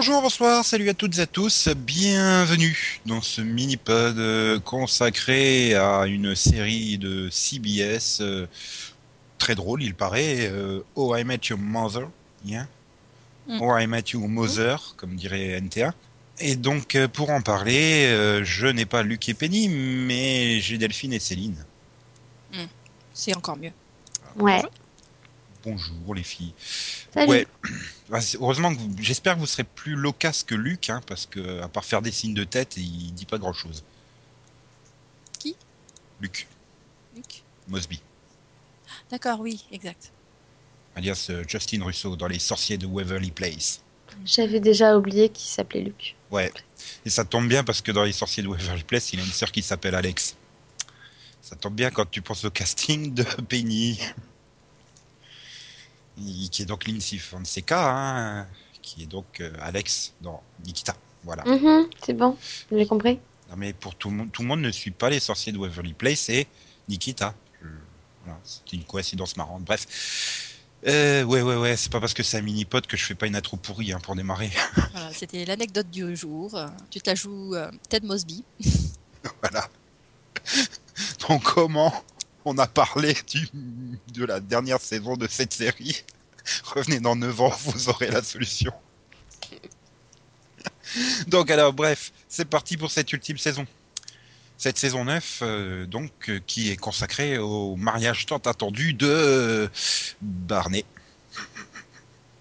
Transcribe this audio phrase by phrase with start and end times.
[0.00, 6.06] Bonjour, bonsoir, salut à toutes et à tous, bienvenue dans ce mini-pod euh, consacré à
[6.06, 8.46] une série de CBS euh,
[9.38, 12.08] très drôle, il paraît, euh, Oh I Met Your Mother,
[12.44, 12.68] yeah.
[13.48, 13.58] Mm.
[13.60, 15.92] Oh I Met Your Mother, comme dirait NTA.
[16.38, 21.12] Et donc, pour en parler, euh, je n'ai pas Luc et Penny, mais j'ai Delphine
[21.12, 21.56] et Céline.
[23.12, 23.72] C'est encore mieux.
[24.36, 24.62] Ouais.
[24.62, 24.70] Bonjour
[26.14, 26.54] les filles.
[27.12, 27.28] Salut.
[27.30, 27.46] Ouais.
[28.08, 31.26] Bah, c'est- heureusement que vous- j'espère que vous serez plus loquace que Luc, hein, parce
[31.26, 33.84] que à part faire des signes de tête, il dit pas grand chose.
[35.38, 35.56] Qui?
[36.20, 36.46] Luc
[37.14, 37.42] Luc?
[37.68, 38.00] Mosby,
[39.10, 40.10] D'accord, oui, exact.
[40.96, 43.82] alias euh, Justin Russo dans Les Sorciers de Waverly Place.
[44.24, 46.16] J'avais déjà oublié qu'il s'appelait Luc.
[46.30, 46.50] Ouais.
[47.04, 49.30] Et ça tombe bien parce que dans Les Sorciers de Waverly Place, il a une
[49.30, 50.34] sœur qui s'appelle Alex.
[51.42, 53.98] Ça tombe bien quand tu penses au casting de Penny.
[56.50, 58.46] Qui est donc Lindsay Fonseca, hein,
[58.82, 60.96] qui est donc euh, Alex dans Nikita.
[61.24, 61.44] Voilà.
[61.44, 62.36] Mhm, c'est bon,
[62.72, 63.18] j'ai compris.
[63.50, 65.58] Non mais pour tout le monde, tout le monde ne suit pas les sorciers de
[65.58, 66.46] Waverly Place et
[66.88, 67.34] Nikita.
[68.24, 69.64] Voilà, c'était une coïncidence marrante.
[69.64, 69.86] Bref.
[70.86, 73.26] Euh, ouais, ouais, ouais, c'est pas parce que c'est un mini-pod que je fais pas
[73.26, 74.50] une intro pourrie hein, pour démarrer.
[74.92, 76.56] Voilà, c'était l'anecdote du jour.
[76.90, 78.44] Tu te la joues euh, Ted Mosby.
[79.42, 79.68] voilà.
[81.28, 81.92] Donc comment
[82.44, 83.48] on a parlé du,
[84.12, 86.04] de la dernière saison de cette série
[86.74, 88.72] Revenez dans 9 ans, vous aurez la solution.
[91.28, 93.66] Donc alors bref, c'est parti pour cette ultime saison.
[94.56, 99.68] Cette saison 9, euh, donc, euh, qui est consacrée au mariage tant attendu de euh,
[100.20, 100.84] Barney.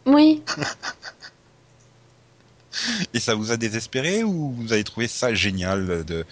[0.07, 0.41] Oui,
[3.13, 6.25] Et ça vous a désespéré ou vous avez trouvé ça génial de,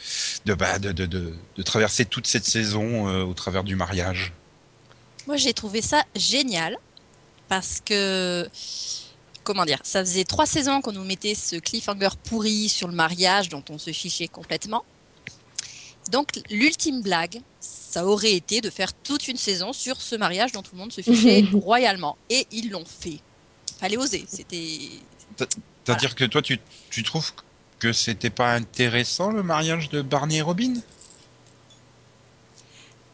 [0.46, 4.34] de, bah, de, de, de, de traverser toute cette saison euh, au travers du mariage?
[5.28, 6.78] Moi, j'ai trouvé ça génial
[7.48, 8.48] parce que,
[9.44, 13.50] comment dire, ça faisait trois saisons qu'on nous mettait ce cliffhanger pourri sur le mariage
[13.50, 14.84] dont on se fichait complètement.
[16.12, 20.62] Donc, l'ultime blague, ça aurait été de faire toute une saison sur ce mariage dont
[20.62, 22.18] tout le monde se fichait royalement.
[22.30, 23.20] Et ils l'ont fait.
[23.80, 24.26] Fallait oser.
[24.28, 24.90] C'était.
[25.86, 26.60] C'est-à-dire que toi, tu,
[26.90, 27.32] tu trouves
[27.78, 30.74] que c'était pas intéressant le mariage de Barney et Robin?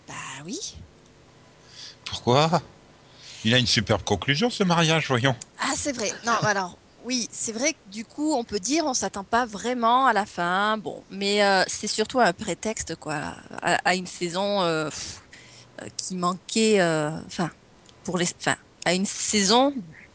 [0.08, 0.14] Bah
[0.46, 0.58] oui.
[2.06, 2.62] Pourquoi?
[3.44, 5.36] Il a une superbe conclusion ce mariage, voyons.
[5.60, 6.14] Ah, c'est vrai.
[6.26, 10.06] Non, alors, oui, c'est vrai que du coup, on peut dire on s'attend pas vraiment
[10.06, 10.78] à la fin.
[10.78, 15.22] Bon, mais euh, c'est surtout un prétexte, quoi, à, à une saison euh, pff,
[15.82, 16.82] euh, qui manquait,
[17.26, 17.50] enfin,
[18.04, 18.56] pour les, enfin,
[18.86, 19.74] à une saison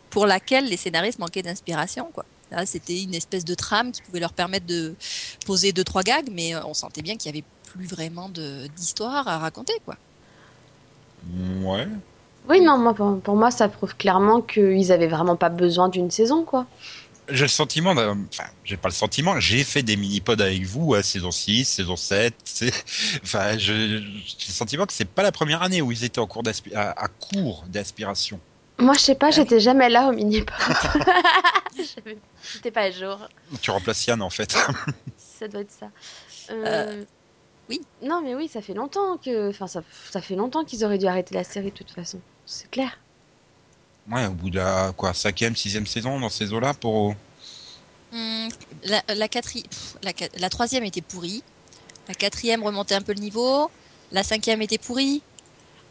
[0.08, 2.24] pour laquelle les scénaristes manquaient d'inspiration, quoi.
[2.50, 4.96] Là, c'était une espèce de trame qui pouvait leur permettre de
[5.44, 9.26] poser deux trois gags, mais euh, on sentait bien qu'il y avait plus vraiment d'histoire
[9.28, 9.98] à raconter, quoi.
[11.22, 11.86] Ouais.
[12.48, 16.10] oui, non, moi, pour, pour moi, ça prouve clairement qu'ils avaient vraiment pas besoin d'une
[16.10, 16.66] saison, quoi.
[17.28, 21.02] J'ai le sentiment, enfin, j'ai pas le sentiment, j'ai fait des mini-pods avec vous à
[21.02, 22.72] saison 6, saison 7, c'est-
[23.24, 23.98] enfin, je-
[24.38, 27.08] j'ai le sentiment que c'est pas la première année où ils étaient en cours à
[27.08, 28.40] court d'aspiration.
[28.78, 30.54] Moi, je sais pas, j'étais jamais là au mini-pod.
[32.52, 33.18] J'étais pas à jour.
[33.60, 34.56] Tu remplaces Yann en fait.
[35.16, 35.86] Ça doit être ça.
[36.50, 37.04] Euh,
[37.68, 37.80] oui.
[38.02, 39.50] Non, mais oui, ça fait longtemps que.
[39.50, 42.18] Enfin, ça, ça fait longtemps qu'ils auraient dû arrêter la série de toute façon.
[42.44, 42.98] C'est clair.
[44.10, 47.14] Ouais, au bout de la quoi, cinquième, sixième saison dans ces eaux-là pour.
[48.12, 48.48] Hum,
[48.84, 51.42] la, la, quatri- pff, la, qua- la troisième était pourrie.
[52.08, 53.70] La quatrième remontait un peu le niveau.
[54.12, 55.22] La cinquième était pourrie.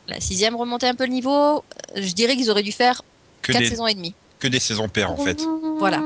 [0.08, 1.32] La sixième remontait un peu le niveau.
[1.34, 1.62] Euh,
[1.96, 3.02] Je dirais qu'ils auraient dû faire
[3.42, 4.14] Que quatre des, saisons et demie.
[4.40, 5.42] que des saisons paires en fait.
[5.78, 6.02] Voilà.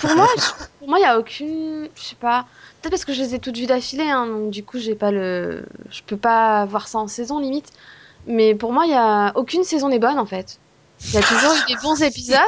[0.00, 1.88] Pour moi, je- pour moi, il y a aucune.
[1.94, 2.46] Je sais pas.
[2.80, 5.10] Peut-être parce que je les ai toutes vues d'affilée, hein, donc du coup, j'ai pas
[5.10, 5.64] le.
[5.90, 7.70] Je peux pas voir ça en saison limite.
[8.26, 10.58] Mais pour moi, il y a aucune saison n'est bonne en fait.
[11.04, 12.38] Il y a toujours eu des bons épisodes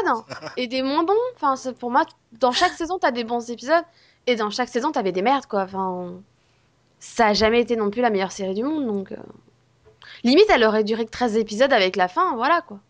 [0.58, 1.14] et des moins bons.
[1.36, 2.04] Enfin, pour moi,
[2.38, 3.84] dans chaque saison, t'as des bons épisodes
[4.26, 5.62] et dans chaque saison, t'avais des merdes quoi.
[5.62, 6.12] Enfin,
[7.00, 9.12] ça a jamais été non plus la meilleure série du monde, donc.
[10.24, 12.80] Limite, elle aurait duré que 13 épisodes avec la fin, voilà quoi.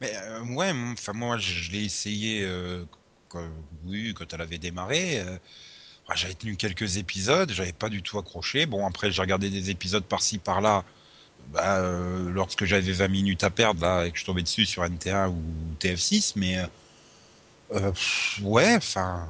[0.00, 2.84] Mais euh, ouais, enfin moi je, l'ai essayé euh,
[3.28, 3.42] quand,
[4.32, 5.20] elle avait démarré.
[5.20, 5.32] euh,
[6.08, 8.66] ouais, j'avais tenu quelques épisodes, j'avais pas du tout accroché.
[8.66, 10.84] Bon après j'ai regardé des épisodes par-ci par-là.
[11.52, 11.80] Bah,
[12.30, 15.42] lorsque j'avais 20 minutes à perdre là et que je tombais dessus sur NT1 ou
[15.80, 16.58] TF6, mais
[18.42, 19.26] ouais, enfin,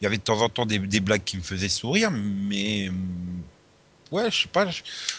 [0.00, 2.90] il y avait de temps en temps des, blagues qui me faisaient sourire, mais
[4.12, 4.66] ouais, je sais pas.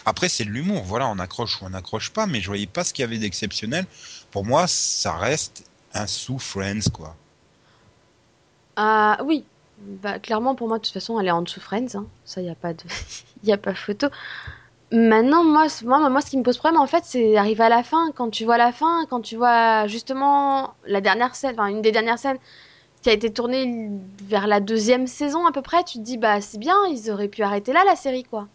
[0.04, 2.84] Après c'est de l'humour, voilà, on accroche ou on n'accroche pas, mais je voyais pas
[2.84, 3.86] ce qu'il y avait d'exceptionnel
[4.30, 5.64] pour moi, ça reste
[5.94, 7.16] un sous Friends, quoi.
[8.76, 9.44] Ah oui,
[9.78, 12.06] bah, clairement pour moi de toute façon elle est en dessous Friends, hein.
[12.24, 12.84] ça y a pas de,
[13.52, 14.08] a pas photo.
[14.92, 17.82] Maintenant moi, moi, moi ce qui me pose problème en fait c'est arriver à la
[17.82, 21.82] fin, quand tu vois la fin, quand tu vois justement la dernière scène, enfin une
[21.82, 22.38] des dernières scènes
[23.02, 23.90] qui a été tourné
[24.24, 27.28] vers la deuxième saison à peu près, tu te dis bah c'est bien, ils auraient
[27.28, 28.48] pu arrêter là la série quoi.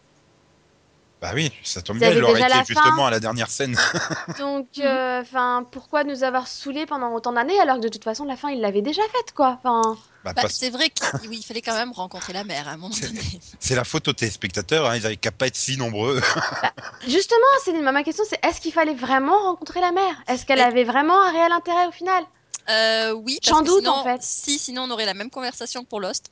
[1.24, 3.78] Bah oui, ça tombe bien, l'aurais déjà été justement fin à la dernière scène.
[4.40, 8.26] Donc euh, enfin pourquoi nous avoir saoulés pendant autant d'années alors que de toute façon
[8.26, 9.58] la fin il l'avait déjà faite quoi.
[9.64, 12.72] Enfin Bah, Bah, c'est vrai qu'il oui, il fallait quand même rencontrer la mère à
[12.72, 13.22] un moment donné.
[13.58, 16.20] C'est la faute aux téléspectateurs, hein, ils avaient qu'à pas être si nombreux.
[17.08, 20.22] justement Céline, ma question c'est est-ce qu'il fallait vraiment rencontrer la mère?
[20.28, 22.22] Est-ce qu'elle Et- avait vraiment un réel intérêt au final?
[22.70, 24.22] Euh, oui, J'en doute, sinon, en fait.
[24.22, 26.32] Si, sinon on aurait la même conversation que pour Lost.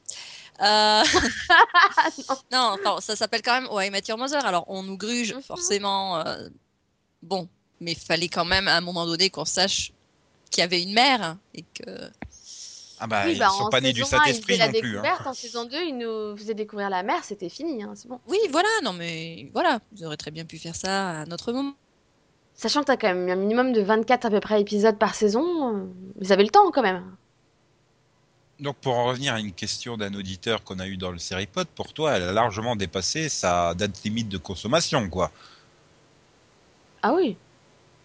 [0.61, 1.03] Euh,
[2.51, 4.45] non, attends, ça s'appelle quand même Oh, I Met Your Mother.
[4.45, 5.41] Alors on nous gruge Mhm.
[5.41, 6.17] forcément.
[6.19, 6.47] euh,
[7.21, 7.47] Bon,
[7.79, 9.91] mais fallait quand même à un moment donné qu'on sache
[10.49, 12.09] qu'il y avait une mère et que.
[12.99, 14.97] Ah bah, Oui, ils bah, sont en pas nés du un, Saint-Esprit non plus.
[14.97, 15.01] hein.
[15.01, 18.19] découverte, En saison 2, il nous faisait découvrir la mer, c'était fini, hein, c'est bon.
[18.27, 21.73] Oui, voilà, non mais voilà, vous auraient très bien pu faire ça à notre moment.
[22.61, 25.77] Sachant que t'as quand même un minimum de 24 à peu près épisodes par saison,
[25.77, 25.83] euh,
[26.19, 27.03] vous avez le temps quand même.
[28.59, 31.65] Donc pour en revenir à une question d'un auditeur qu'on a eu dans le Seripod,
[31.69, 35.31] pour toi, elle a largement dépassé sa date limite de consommation, quoi.
[37.01, 37.35] Ah oui.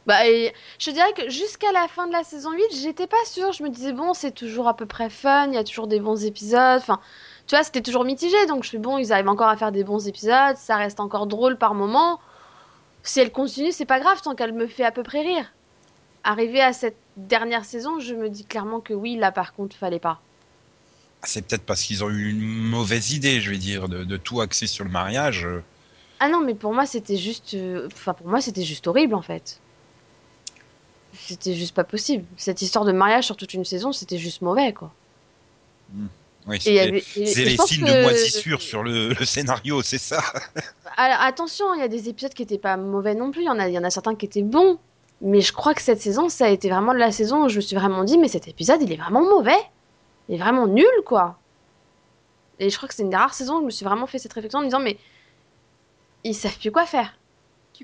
[0.06, 3.52] Bah, et je dirais que jusqu'à la fin de la saison 8, j'étais pas sûre.
[3.52, 6.00] Je me disais, bon, c'est toujours à peu près fun, il y a toujours des
[6.00, 6.80] bons épisodes.
[6.80, 6.98] Enfin,
[7.46, 8.46] tu vois, c'était toujours mitigé.
[8.46, 11.26] Donc, je fais, bon, ils arrivent encore à faire des bons épisodes, ça reste encore
[11.26, 12.20] drôle par moment.
[13.06, 15.54] Si elle continue, c'est pas grave tant qu'elle me fait à peu près rire.
[16.24, 20.00] Arrivé à cette dernière saison, je me dis clairement que oui, là par contre, fallait
[20.00, 20.22] pas.
[21.24, 24.40] C'est peut-être parce qu'ils ont eu une mauvaise idée, je vais dire, de, de tout
[24.40, 25.46] axer sur le mariage.
[26.20, 27.54] Ah non, mais pour moi, c'était juste.
[27.54, 29.62] euh, Enfin, pour moi, c'était juste horrible en fait.
[31.12, 32.24] C'était juste pas possible.
[32.36, 34.94] Cette histoire de mariage sur toute une saison, c'était juste mauvais quoi.
[36.46, 36.58] Oui,
[37.34, 40.20] c'est les signes que- de moisissure sur le, le scénario, c'est ça.
[40.96, 43.42] Alors, attention, il y a des épisodes qui étaient pas mauvais non plus.
[43.42, 44.78] Il y en a, il y en a certains qui étaient bons.
[45.22, 47.60] Mais je crois que cette saison, ça a été vraiment la saison où je me
[47.62, 49.58] suis vraiment dit, mais cet épisode, il est vraiment mauvais.
[50.28, 51.38] Il est vraiment nul, quoi.
[52.58, 54.18] Et je crois que c'est une des rares saisons où je me suis vraiment fait
[54.18, 54.98] cette réflexion en me disant, mais
[56.24, 57.18] ils savent plus quoi faire.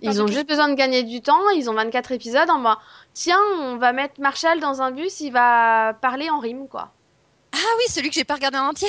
[0.03, 1.49] Ils de ont juste besoin de gagner du temps.
[1.51, 2.77] Ils ont 24 épisodes en mode,
[3.13, 6.93] tiens, on va mettre Marshall dans un bus, il va parler en rime, quoi.
[7.53, 8.89] Ah oui, celui que j'ai pas regardé en entier.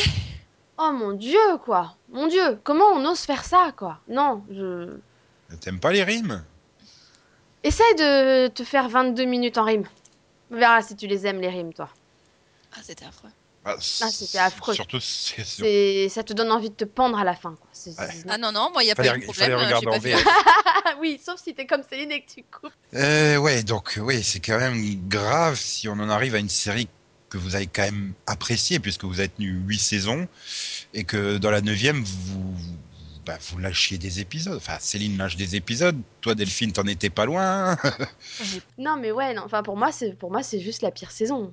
[0.78, 1.96] Oh mon dieu, quoi.
[2.10, 4.00] Mon dieu, comment on ose faire ça, quoi?
[4.08, 4.98] Non, je.
[5.62, 6.44] T'aimes pas les rimes?
[7.64, 9.86] Essaye de te faire 22 minutes en rime.
[10.52, 11.90] On verra si tu les aimes, les rimes, toi.
[12.76, 13.30] Ah, c'était affreux.
[13.66, 14.74] Ah, c'était affreux.
[14.74, 17.70] Surtout, c'est- ça te donne envie de te pendre à la fin, quoi.
[18.04, 18.10] Ouais.
[18.28, 19.72] Ah non, non, moi, il n'y a Fallait- pas eu de il fallait problème.
[19.74, 20.24] euh, regarder j'ai en pas.
[20.24, 20.28] VF.
[20.86, 22.74] Ah oui, sauf si t'es comme Céline et que tu coupes.
[22.94, 24.76] Euh, ouais, donc oui, c'est quand même
[25.08, 26.90] grave si on en arrive à une série
[27.34, 30.28] que vous avez quand même appréciée, puisque vous avez tenu huit saisons,
[30.94, 32.56] et que dans la neuvième, vous,
[33.26, 34.56] bah, vous lâchiez des épisodes.
[34.56, 36.00] Enfin, Céline lâche des épisodes.
[36.22, 37.76] Toi, Delphine, t'en étais pas loin.
[38.78, 39.42] Non, mais ouais, non.
[39.46, 41.52] Enfin, pour moi, c'est, pour moi, c'est juste la pire saison.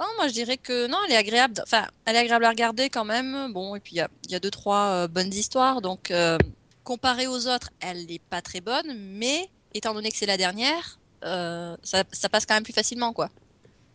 [0.00, 1.54] Oh, moi, je dirais que non, elle est agréable.
[1.62, 3.52] Enfin, elle est agréable à regarder quand même.
[3.52, 5.82] Bon, et puis il y a, il y a deux, trois euh, bonnes histoires.
[5.82, 6.38] Donc, euh,
[6.84, 8.94] comparée aux autres, elle n'est pas très bonne.
[8.96, 13.12] Mais étant donné que c'est la dernière, euh, ça, ça passe quand même plus facilement,
[13.12, 13.28] quoi.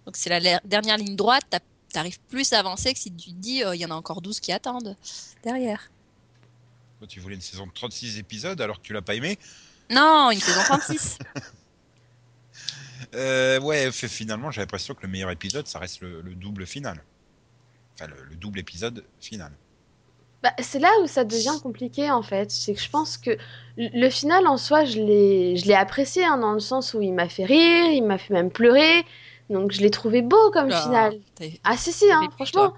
[0.05, 1.43] Donc, c'est la dernière ligne droite.
[1.49, 1.59] t'as-
[1.91, 4.21] T'arrives plus à avancer que si tu te dis, euh, il y en a encore
[4.21, 4.97] 12 qui attendent
[5.43, 5.91] derrière.
[6.97, 9.37] Toi, tu voulais une saison de 36 épisodes alors que tu l'as pas aimé?
[9.91, 11.19] Non, une saison 36.
[13.15, 17.03] Euh, ouais, finalement, j'ai l'impression que le meilleur épisode, ça reste le, le double final.
[17.95, 19.51] Enfin, le, le double épisode final.
[20.41, 22.51] Bah, c'est là où ça devient compliqué en fait.
[22.51, 23.37] C'est que je pense que
[23.77, 27.13] le final en soi, je l'ai, je l'ai apprécié hein, dans le sens où il
[27.13, 29.05] m'a fait rire, il m'a fait même pleurer.
[29.49, 31.19] Donc je l'ai trouvé beau comme Ah, final.
[31.35, 32.73] t'as- Ah si si, hein, franchement.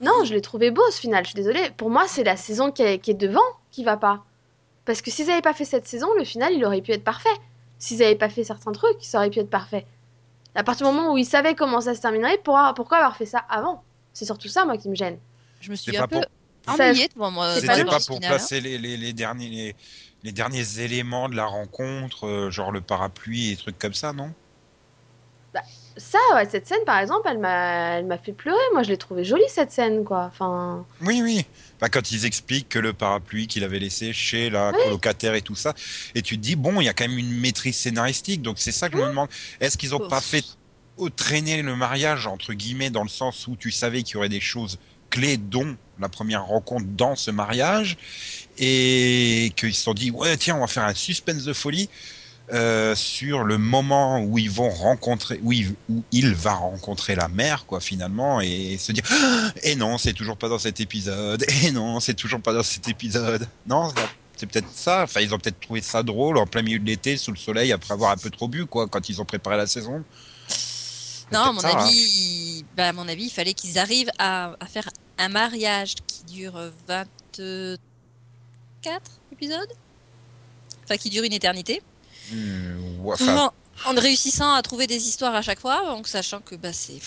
[0.00, 1.24] Non, je l'ai trouvé beau ce final.
[1.24, 1.70] Je suis désolée.
[1.76, 4.24] Pour moi, c'est la saison qui est, qui est devant qui va pas.
[4.86, 7.28] Parce que s'ils n'avaient pas fait cette saison, le final, il aurait pu être parfait.
[7.78, 9.86] S'ils n'avaient pas fait certains trucs, ça aurait pu être parfait.
[10.54, 13.26] À partir du moment où ils savaient comment ça se terminerait, pourquoi, pourquoi avoir fait
[13.26, 13.82] ça avant?
[14.12, 15.18] C'est surtout ça, moi, qui me gêne.
[15.60, 16.20] Je me suis un peu
[16.66, 17.54] pour- ennuyée devant moi.
[17.54, 18.28] C'est C'était pas pour final, hein.
[18.28, 19.76] placer les, les, les derniers les,
[20.24, 24.32] les derniers éléments de la rencontre, euh, genre le parapluie et trucs comme ça, non?
[25.96, 28.58] Ça, ouais, cette scène, par exemple, elle m'a, elle m'a fait pleurer.
[28.72, 30.24] Moi, je l'ai trouvée jolie, cette scène, quoi.
[30.26, 31.44] Enfin, Oui, oui.
[31.80, 35.56] Bah, quand ils expliquent que le parapluie qu'il avait laissé chez la colocataire et tout
[35.56, 35.74] ça,
[36.14, 38.72] et tu te dis, bon, il y a quand même une maîtrise scénaristique, donc c'est
[38.72, 39.28] ça que je me demande.
[39.60, 40.08] Est-ce qu'ils ont Ouf.
[40.08, 40.44] pas fait
[41.16, 44.40] traîner le mariage, entre guillemets, dans le sens où tu savais qu'il y aurait des
[44.40, 44.78] choses
[45.08, 47.96] clés, dont la première rencontre dans ce mariage,
[48.58, 51.88] et qu'ils se sont dit, ouais, tiens, on va faire un suspense de folie.
[52.52, 57.28] Euh, sur le moment où ils vont rencontrer, où il, où il va rencontrer la
[57.28, 61.44] mère, quoi, finalement, et se dire, Ah, et non, c'est toujours pas dans cet épisode,
[61.64, 63.46] et non, c'est toujours pas dans cet épisode.
[63.66, 63.92] Non,
[64.36, 65.02] c'est- peut-être ça.
[65.02, 67.72] Enfin, ils ont peut-être trouvé ça drôle en plein milieu de l'été, sous le soleil,
[67.72, 70.02] après avoir un peu trop bu, quoi, quand ils ont préparé la saison.
[71.32, 71.76] Non, à mon, hein.
[71.76, 74.88] avis, bah, à mon avis, il fallait qu'ils arrivent à, à faire
[75.18, 77.78] un mariage qui dure 24
[79.32, 79.72] épisodes
[80.84, 81.82] Enfin, qui dure une éternité.
[83.12, 83.50] Enfin,
[83.84, 87.00] en, en réussissant à trouver des histoires à chaque fois, donc sachant que bah, c'est.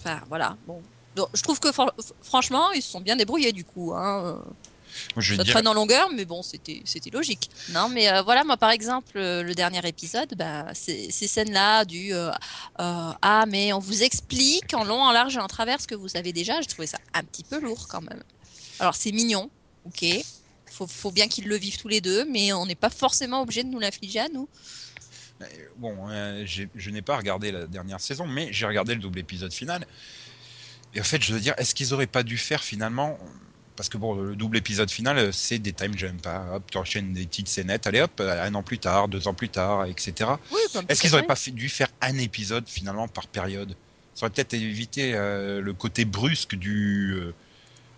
[0.00, 0.56] Enfin, voilà.
[0.66, 0.82] Bon.
[1.16, 1.90] Donc, je trouve que fran-
[2.22, 3.92] franchement, ils se sont bien débrouillés du coup.
[3.94, 4.42] Hein.
[5.16, 7.50] je dire, traîne en longueur, mais bon, c'était c'était logique.
[7.70, 11.84] Non, mais euh, voilà, moi par exemple, euh, le dernier épisode, bah, ces, ces scènes-là
[11.84, 12.30] du euh,
[12.80, 15.94] euh, ah mais on vous explique en long, en large et en travers ce que
[15.94, 18.22] vous savez déjà, je trouvais ça un petit peu lourd quand même.
[18.80, 19.50] Alors c'est mignon,
[19.84, 20.04] ok,
[20.74, 23.62] faut, faut bien qu'ils le vivent tous les deux, mais on n'est pas forcément obligé
[23.62, 24.48] de nous l'infliger à nous.
[25.78, 29.52] bon, euh, je n'ai pas regardé la dernière saison, mais j'ai regardé le double épisode
[29.52, 29.86] final.
[30.94, 33.18] Et en fait, je veux dire, est-ce qu'ils auraient pas dû faire finalement
[33.76, 36.24] parce que bon, le double épisode final, euh, c'est des time jumps.
[36.26, 36.46] hein.
[36.54, 37.86] Hop, tu enchaînes des petites scénettes.
[37.88, 40.30] Allez hop, un an plus tard, deux ans plus tard, etc.
[40.52, 41.50] Oui, Est-ce qu'ils à auraient fait.
[41.50, 43.74] pas dû faire un épisode finalement par période?
[44.14, 47.34] Ça aurait peut-être évité euh, le côté brusque du euh,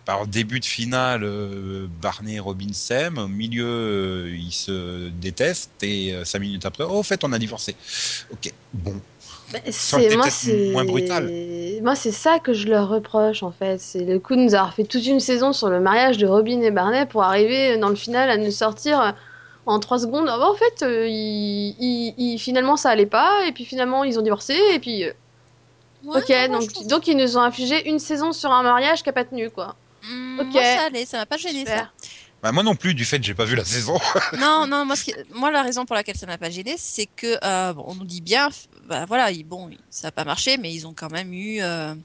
[0.07, 5.83] par début de finale euh, Barney et Robin s'aiment, au milieu euh, ils se détestent
[5.83, 7.75] et euh, cinq minutes après, oh, au fait on a divorcé.
[8.31, 8.95] Ok, bon.
[9.51, 11.31] Bah, c'est moi c'est moins brutal.
[11.83, 14.73] moi c'est ça que je leur reproche en fait c'est le coup de nous avoir
[14.73, 17.95] fait toute une saison sur le mariage de Robin et Barney pour arriver dans le
[17.95, 19.15] final à nous sortir
[19.65, 23.45] en trois secondes Ah bah, en fait euh, ils- ils- ils- finalement ça allait pas
[23.47, 25.11] et puis finalement ils ont divorcé et puis euh,
[26.03, 28.51] Ouais, ok non, moi, je donc trouve- donc ils nous ont infligé une saison sur
[28.51, 30.53] un mariage qui a pas tenu quoi Hmm, ok.
[30.53, 31.91] Moi, ça allait, ça m'a pas gêné ça.
[32.43, 33.97] Bah, moi non plus, du fait que j'ai pas vu la saison.
[34.39, 37.07] Non, non, moi, ce qui- moi, la raison pour laquelle ça m'a pas gêné, c'est
[37.07, 38.49] que, euh, bon, on nous dit bien,
[38.85, 41.95] bah, voilà, ils- bon, ça n'a pas marché, mais ils ont quand même eu euh,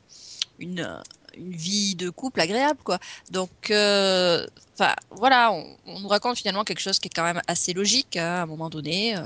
[0.59, 1.01] une, euh,
[1.35, 2.99] une vie de couple agréable, quoi.
[3.31, 4.47] Donc, euh,
[4.79, 8.17] enfin, voilà, on, on nous raconte finalement quelque chose qui est quand même assez logique
[8.17, 9.17] hein, à un moment donné.
[9.17, 9.23] euh.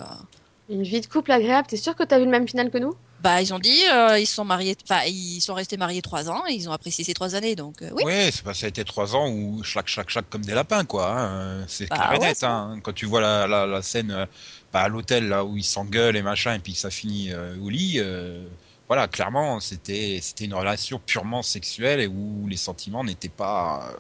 [0.69, 2.95] une vie de couple agréable t'es sûr que t'as vu le même final que nous?
[3.27, 4.77] Bah, ils ont dit, euh, ils sont mariés,
[5.09, 7.91] ils sont restés mariés trois ans et ils ont apprécié ces trois années, donc euh,
[7.93, 8.05] oui.
[8.45, 11.11] Pas, ça a été trois ans où chaque, chaque, chaque comme des lapins, quoi.
[11.11, 11.65] hein.
[11.67, 12.45] C'est Bah clair et ouais, net.
[12.45, 12.79] Hein.
[12.85, 14.27] Quand tu vois la, la, la scène euh,
[14.73, 17.57] bah, à l'hôtel, là où ils s'engueulent et machin, et puis que ça finit euh,
[17.61, 18.47] au lit, euh,
[18.87, 23.91] voilà, clairement, c'était c'était une relation purement sexuelle et où les sentiments n'étaient pas.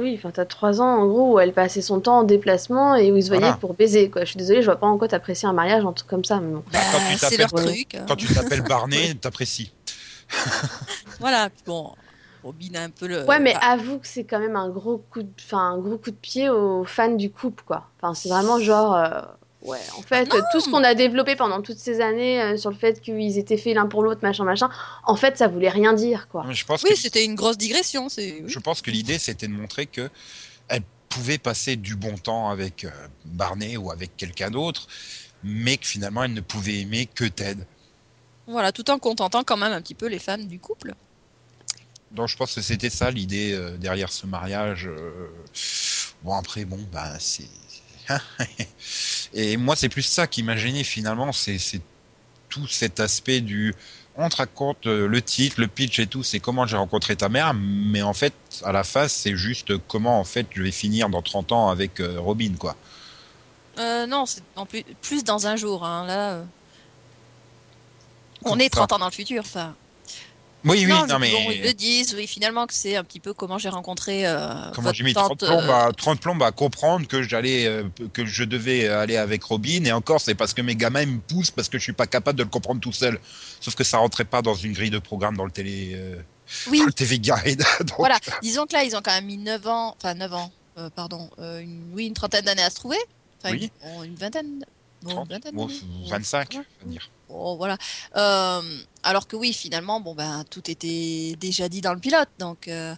[0.00, 3.12] Oui, enfin, t'as trois ans en gros où elle passait son temps en déplacement et
[3.12, 3.56] où ils se voyaient Voilà.
[3.56, 4.22] pour baiser, quoi.
[4.24, 6.40] Je suis désolée, je vois pas en quoi t'apprécies un mariage, un truc comme ça,
[6.40, 6.62] mais bon.
[6.72, 7.94] Bah, quand tu c'est leur t'appelles- truc.
[7.94, 8.04] hein.
[8.08, 9.72] Quand tu t'appelles Barney, t'apprécies.
[11.20, 11.92] Voilà, puis bon,
[12.42, 13.24] Robin a un peu le.
[13.26, 15.98] Ouais, mais bah, avoue que c'est quand même un gros coup de, enfin, un gros
[15.98, 17.88] coup de pied aux fans du couple, quoi.
[18.00, 19.20] Enfin, c'est vraiment genre, euh,
[19.62, 20.40] ouais, en fait, Non.
[20.52, 23.56] tout ce qu'on a développé pendant toutes ces années euh, sur le fait qu'ils étaient
[23.56, 24.68] faits l'un pour l'autre, machin, machin,
[25.04, 26.44] en fait, ça voulait rien dire, quoi.
[26.50, 28.08] Je pense Oui, que c'était une grosse digression.
[28.08, 28.42] C'est.
[28.46, 30.08] Je pense que l'idée, c'était de montrer que
[30.68, 32.90] elle pouvait passer du bon temps avec euh,
[33.24, 34.86] Barney ou avec quelqu'un d'autre,
[35.42, 37.62] mais que finalement, elle ne pouvait aimer que Ted.
[38.46, 40.94] Voilà, tout en contentant quand même un petit peu les fans du couple.
[42.12, 44.86] Donc, je pense que c'était ça l'idée euh, derrière ce mariage.
[44.88, 45.28] euh.
[46.24, 47.44] Bon, après, bon, bah, c'est.
[49.34, 51.58] Et moi, c'est plus ça qui m'a gêné finalement, c'est
[52.48, 53.74] tout cet aspect du.
[54.16, 57.28] On te raconte euh, le titre, le pitch et tout, c'est comment j'ai rencontré ta
[57.28, 61.08] mère, mais en fait, à la face, c'est juste comment en fait je vais finir
[61.08, 62.76] dans 30 ans avec euh, Robin, quoi.
[63.78, 65.84] Euh, non, c'est plus, plus dans un jour.
[65.84, 66.44] Hein, là, euh.
[68.44, 68.80] on est ça.
[68.80, 69.40] 30 ans dans le futur.
[69.40, 69.74] Enfin,
[70.64, 73.20] Oui, oui, non, non, mais bon, ils le disent, oui, finalement, que c'est un petit
[73.20, 74.26] peu comment j'ai rencontré.
[74.26, 77.66] euh, Comment j'ai mis 30 tante, plombes, euh, à, 30 plombes à comprendre que j'allais,
[77.66, 81.18] euh, que je devais aller avec Robin, et encore, c'est parce que mes gamins me
[81.20, 83.18] poussent parce que je suis pas capable de le comprendre tout seul.
[83.60, 86.16] Sauf que ça rentrait pas dans une grille de programme dans le télé, euh,
[86.66, 87.64] Oui, dans le TV Guide.
[87.80, 88.18] Donc, voilà.
[88.42, 91.30] Disons que là, ils ont quand même mis 9 ans, enfin 9 ans, euh, pardon,
[91.38, 92.98] euh, une, oui, une trentaine d'années à se trouver.
[93.42, 93.70] Enfin, Oui.
[93.98, 94.62] une, une vingtaine.
[95.02, 95.80] Bon, 30, une vingtaine bon, d'années.
[96.08, 96.64] 25, Ça va.
[96.82, 97.10] on va dire.
[97.28, 97.78] Bon, voilà.
[98.16, 102.68] Euh, alors que oui, finalement, bon ben tout était déjà dit dans le pilote, donc
[102.68, 102.94] euh,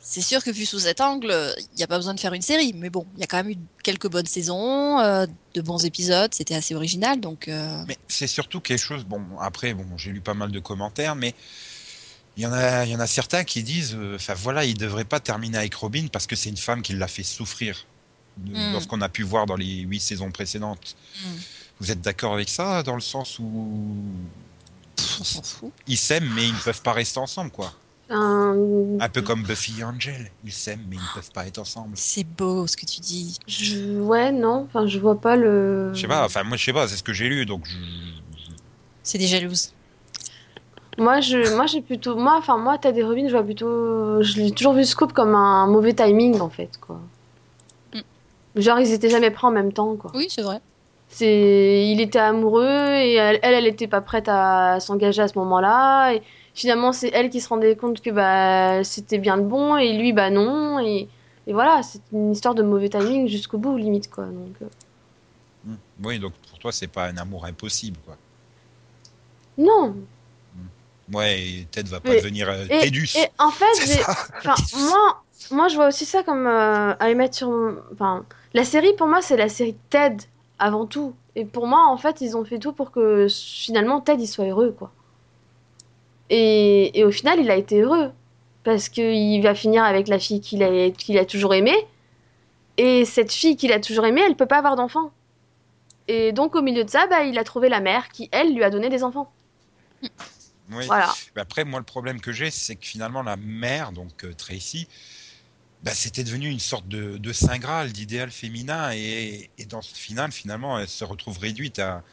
[0.00, 2.42] c'est sûr que vu sous cet angle, il n'y a pas besoin de faire une
[2.42, 2.72] série.
[2.74, 6.32] Mais bon, il y a quand même eu quelques bonnes saisons, euh, de bons épisodes,
[6.34, 9.04] c'était assez original, donc Mais c'est surtout quelque chose.
[9.04, 11.34] Bon, après, bon, j'ai lu pas mal de commentaires, mais
[12.36, 15.04] il y en a, il y en a certains qui disent, enfin voilà, il devrait
[15.04, 17.86] pas terminer avec Robin parce que c'est une femme qui l'a fait souffrir
[18.38, 18.72] de- Mm.
[18.72, 20.96] dans ce qu'on a pu voir dans les huit saisons précédentes.
[21.24, 21.28] Mm.
[21.80, 23.94] Vous êtes d'accord avec ça, dans le sens où
[24.96, 25.72] pff, on s'en fout.
[25.86, 27.72] ils s'aiment, mais ils ne peuvent pas rester ensemble, quoi.
[28.08, 28.54] Enfin,
[29.00, 31.90] Un peu comme Buffy et Angel, ils s'aiment, mais ils ne peuvent pas être ensemble.
[31.96, 33.36] C'est beau ce que tu dis.
[33.48, 34.00] je...
[34.00, 35.92] ouais, non, enfin, je vois pas le.
[35.92, 37.76] Je sais pas, enfin moi je sais pas, c'est ce que j'ai lu, donc je...
[39.02, 39.72] C'est des jalouses.
[40.98, 44.36] Moi, je, moi, j'ai plutôt, moi, enfin, moi, Ted et Robin, je vois plutôt, je
[44.38, 46.98] l'ai toujours vu ce couple comme un mauvais timing, en fait, quoi.
[48.56, 50.10] Genre, ils étaient jamais prêts en même temps, quoi.
[50.14, 50.60] Oui, c'est vrai.
[51.08, 55.38] C'est, il était amoureux et elle, elle, elle était pas prête à s'engager à ce
[55.38, 56.12] moment-là.
[56.14, 56.22] Et
[56.54, 60.12] finalement, c'est elle qui se rendait compte que bah c'était bien le bon et lui
[60.12, 60.80] bah non.
[60.80, 61.08] Et,
[61.46, 64.24] et voilà, c'est une histoire de mauvais timing jusqu'au bout limite quoi.
[64.24, 64.66] Donc euh,
[65.64, 65.74] Hmm.
[66.04, 68.16] Oui, donc pour toi, c'est pas un amour impossible, quoi.
[69.58, 69.96] non.
[71.12, 73.16] Ouais, et Ted va pas Mais- devenir euh, Et, Tédus.
[73.16, 73.64] et en fait,
[74.44, 75.22] enfin moi,
[75.52, 77.48] moi je vois aussi ça comme euh, à les mettre sur.
[77.92, 78.24] Enfin,
[78.56, 80.24] la série pour moi c'est la série Ted
[80.58, 81.14] avant tout.
[81.34, 84.46] Et pour moi en fait ils ont fait tout pour que finalement Ted il soit
[84.46, 84.90] heureux quoi.
[86.30, 88.10] Et, et au final il a été heureux
[88.64, 91.86] parce qu'il va finir avec la fille qu'il a, qu'il a toujours aimée.
[92.78, 95.12] Et cette fille qu'il a toujours aimée, elle peut pas avoir d'enfant.
[96.08, 98.64] Et donc au milieu de ça, bah, il a trouvé la mère qui elle lui
[98.64, 99.30] a donné des enfants.
[100.72, 100.86] Oui.
[100.86, 101.12] Voilà.
[101.34, 104.88] Mais Après, moi, le problème que j'ai, c'est que finalement, la mère, donc euh, Tracy,
[105.82, 109.94] bah, c'était devenu une sorte de, de saint graal, d'idéal féminin, et, et dans ce
[109.94, 112.04] final, finalement, elle se retrouve réduite à,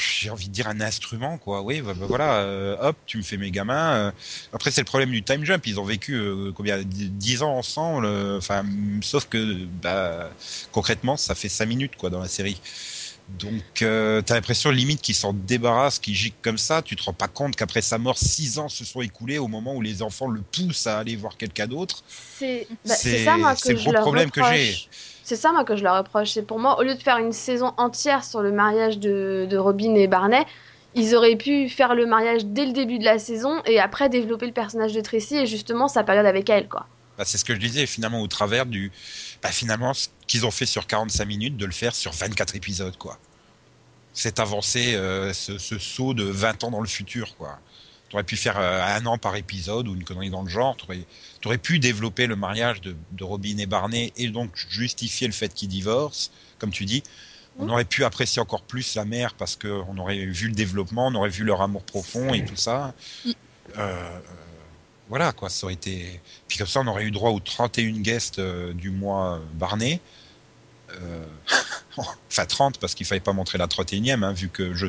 [0.00, 1.60] j'ai envie de dire, un instrument, quoi.
[1.62, 3.94] Oui, bah, bah, voilà, euh, hop, tu me fais mes gamins.
[4.08, 4.12] euh.
[4.52, 5.66] Après, c'est le problème du time jump.
[5.66, 8.06] Ils ont vécu euh, combien, dix dix ans ensemble.
[8.06, 8.64] euh, Enfin,
[9.02, 10.34] sauf que, bah,
[10.72, 12.62] concrètement, ça fait cinq minutes, quoi, dans la série.
[13.28, 16.82] Donc, euh, t'as l'impression limite qu'ils s'en débarrassent, qu'ils gicent comme ça.
[16.82, 19.74] Tu te rends pas compte qu'après sa mort, six ans se sont écoulés au moment
[19.74, 22.02] où les enfants le poussent à aller voir quelqu'un d'autre.
[22.08, 24.56] C'est bah, ça moi que le je gros leur problème que reproche.
[24.56, 24.88] j'ai.
[25.24, 26.32] C'est ça moi que je leur reproche.
[26.32, 29.56] C'est pour moi, au lieu de faire une saison entière sur le mariage de, de
[29.56, 30.44] Robin et Barney,
[30.94, 34.46] ils auraient pu faire le mariage dès le début de la saison et après développer
[34.46, 36.86] le personnage de Tracy et justement sa période avec elle quoi.
[37.16, 38.90] Bah, c'est ce que je disais, finalement, au travers du.
[39.44, 42.96] Bah, finalement, ce qu'ils ont fait sur 45 minutes, de le faire sur 24 épisodes,
[42.96, 43.18] quoi.
[44.14, 47.58] Cette avancée, euh, ce, ce saut de 20 ans dans le futur, quoi.
[48.08, 50.78] Tu aurais pu faire euh, un an par épisode ou une connerie dans le genre.
[50.78, 50.86] Tu
[51.44, 55.52] aurais, pu développer le mariage de, de Robin et Barney et donc justifier le fait
[55.52, 57.02] qu'ils divorcent, comme tu dis.
[57.58, 61.14] On aurait pu apprécier encore plus la mère parce qu'on aurait vu le développement, on
[61.16, 62.94] aurait vu leur amour profond et tout ça.
[63.26, 63.30] Mm.
[63.76, 64.20] Euh,
[65.08, 66.20] voilà, quoi, ça aurait été.
[66.48, 70.00] Puis comme ça, on aurait eu droit aux 31 guests euh, du mois Barney.
[70.90, 71.24] Euh,
[71.96, 74.86] enfin 30 parce qu'il fallait pas montrer la 31e hein, vu que je,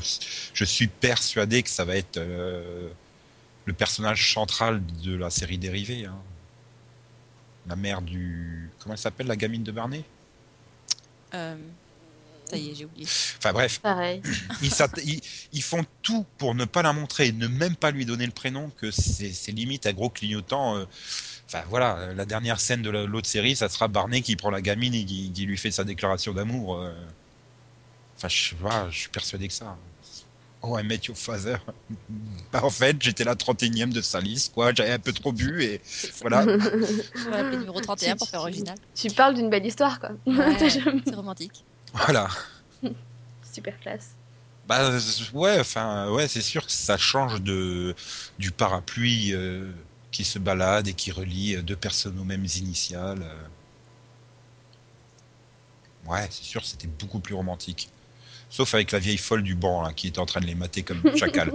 [0.54, 2.90] je suis persuadé que ça va être euh,
[3.66, 6.18] le personnage central de la série dérivée hein.
[7.68, 10.04] la mère du comment elle s'appelle la gamine de Barney?
[11.34, 11.56] Euh,
[12.50, 13.06] ça y est, j'ai oublié.
[13.38, 14.22] enfin bref Pareil.
[14.62, 15.22] ils, s'att- ils-
[15.54, 18.70] ils font tout pour ne pas la montrer ne même pas lui donner le prénom
[18.78, 20.86] que c'est limite un gros clignotant euh.
[21.48, 24.62] enfin voilà la dernière scène de la- l'autre série ça sera Barney qui prend la
[24.62, 26.94] gamine et qui, qui lui fait sa déclaration d'amour euh.
[28.18, 29.78] enfin je sais pas je suis persuadé que ça
[30.68, 31.58] Oh, I met your father.
[32.52, 34.74] Bah, en fait, j'étais la 31e de sa liste, quoi.
[34.74, 35.80] J'avais un peu trop bu et
[36.22, 36.44] voilà.
[37.30, 38.76] L'appeler numéro 31 pour faire original.
[38.96, 40.10] tu parles d'une belle histoire quoi.
[40.26, 41.64] Ouais, c'est romantique.
[41.96, 42.28] Voilà.
[43.44, 44.12] Super classe.
[44.68, 44.90] Bah
[45.34, 47.96] ouais, enfin ouais, c'est sûr que ça change de
[48.40, 49.72] du parapluie euh,
[50.12, 53.22] qui se balade et qui relie euh, deux personnes aux mêmes initiales.
[53.22, 53.48] euh.
[56.06, 57.90] Ouais, c'est sûr, c'était beaucoup plus romantique.
[58.50, 60.84] Sauf avec la vieille folle du banc là, qui était en train de les mater
[60.84, 61.54] comme chacal.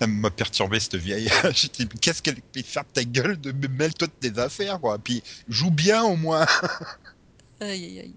[0.00, 1.28] Elle m'a perturbé cette vieille.
[1.54, 4.98] J'étais, qu'est-ce qu'elle fait faire ta gueule de mêle-toi de tes affaires quoi.
[4.98, 6.46] Puis joue bien au moins.
[7.60, 8.14] Aïe, aïe, aïe.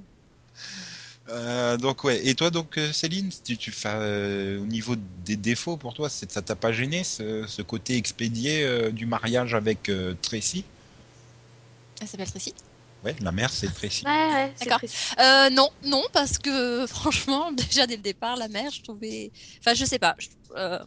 [1.30, 2.26] Euh, donc ouais.
[2.26, 6.10] Et toi donc euh, Céline, tu, tu fais euh, au niveau des défauts pour toi,
[6.10, 10.64] ça t'a pas gêné ce, ce côté expédié euh, du mariage avec euh, Tracy?
[12.00, 12.54] Elle s'appelle Tracy
[13.04, 14.06] Ouais, la mère c'est Tracy.
[14.06, 14.54] Ouais ouais.
[14.60, 14.80] D'accord.
[15.20, 19.32] Euh, non, non, parce que franchement, déjà dès le départ, la mère, je trouvais.
[19.60, 20.16] Enfin, je sais pas.
[20.18, 20.80] je- euh,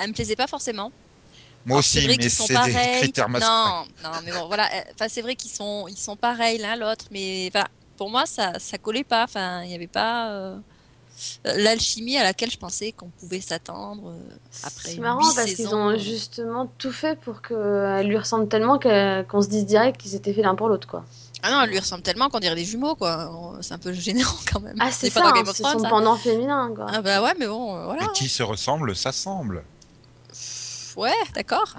[0.00, 0.92] Elle me plaisait pas forcément.
[1.64, 3.74] Moi Alors, aussi, mais c'est des critères masculins.
[3.74, 4.68] Non, non, mais bon, voilà.
[4.74, 8.26] euh, Enfin, c'est vrai qu'ils sont, ils sont pareils l'un l'autre, mais enfin, pour moi,
[8.26, 9.24] ça, ça collait pas.
[9.24, 10.60] Enfin, il n'y avait pas euh,
[11.44, 14.94] l'alchimie à laquelle je pensais qu'on pouvait s'attendre euh, après.
[14.94, 19.48] C'est marrant parce qu'ils ont justement tout fait pour qu'elle lui ressemble tellement qu'on se
[19.48, 21.04] dise direct qu'ils étaient faits l'un pour l'autre quoi.
[21.46, 23.30] Ah non, elle lui ressemble tellement qu'on dirait des jumeaux, quoi.
[23.60, 24.76] C'est un peu gênant quand même.
[24.80, 25.88] Ah c'est pas ça, dans hein, Game of c'est Thrones, son ça.
[25.88, 26.86] pendant féminin quoi.
[26.92, 28.08] Ah bah ouais, mais bon, euh, voilà.
[28.08, 29.62] Qui se ressemble, ça semble.
[30.96, 31.76] Ouais, d'accord.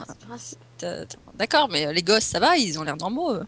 [0.77, 3.34] T'as- D'accord, mais euh, les gosses, ça va, ils ont l'air normaux.
[3.34, 3.45] eux.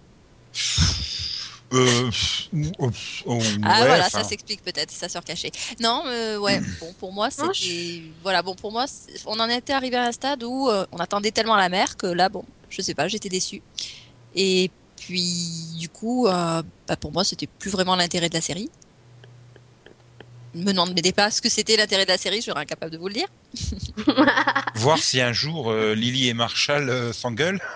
[1.72, 2.90] Euh, pff, oh,
[3.28, 5.52] oh, Ah ouais, voilà, ça s'explique peut-être, sa sœur cachée.
[5.80, 8.02] Non, euh, ouais, bon, pour moi, c'était.
[8.24, 8.86] Voilà, bon, pour moi,
[9.28, 12.08] on en était arrivé à un stade où euh, on attendait tellement la mère que
[12.08, 13.62] là, bon, je sais pas, j'étais déçue.
[14.34, 18.70] Et puis, du coup, euh, bah, pour moi, c'était plus vraiment l'intérêt de la série.
[20.56, 23.08] Me demandez pas ce que c'était l'intérêt de la série, je serais incapable de vous
[23.08, 23.28] le dire.
[24.76, 27.62] Voir si un jour euh, Lily et Marshall euh, s'engueulent.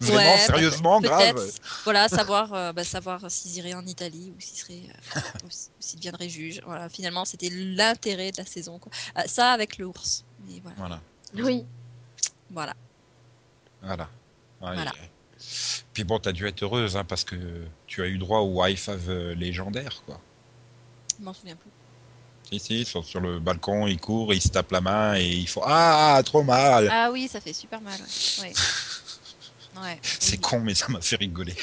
[0.00, 1.50] Vraiment, Ouais, sérieusement, grave.
[1.84, 4.82] Voilà, savoir, euh, bah, savoir s'ils iraient en Italie ou s'ils seraient,
[5.16, 5.48] euh, ou
[5.80, 6.60] s'ils deviendraient juges.
[6.66, 8.78] Voilà, finalement, c'était l'intérêt de la saison.
[8.78, 8.92] Quoi.
[9.18, 10.24] Euh, ça avec l'ours.
[10.46, 10.76] Mais voilà.
[10.76, 11.00] Voilà.
[11.48, 11.64] Oui.
[12.50, 12.74] voilà.
[13.82, 14.08] Voilà.
[14.60, 14.92] Ouais, Voilà.
[15.92, 17.36] Puis bon, t'as dû être heureuse hein, parce que
[17.86, 20.20] tu as eu droit au high five euh, légendaire, quoi.
[21.18, 21.70] Je m'en souviens plus.
[22.50, 25.26] Si, si, ils sont sur le balcon, ils courent, ils se tapent la main et
[25.26, 27.98] ils font Ah, trop mal Ah oui, ça fait super mal.
[28.40, 28.48] Ouais.
[28.48, 28.52] Ouais.
[29.78, 31.54] Ouais, C'est con, mais ça m'a fait rigoler.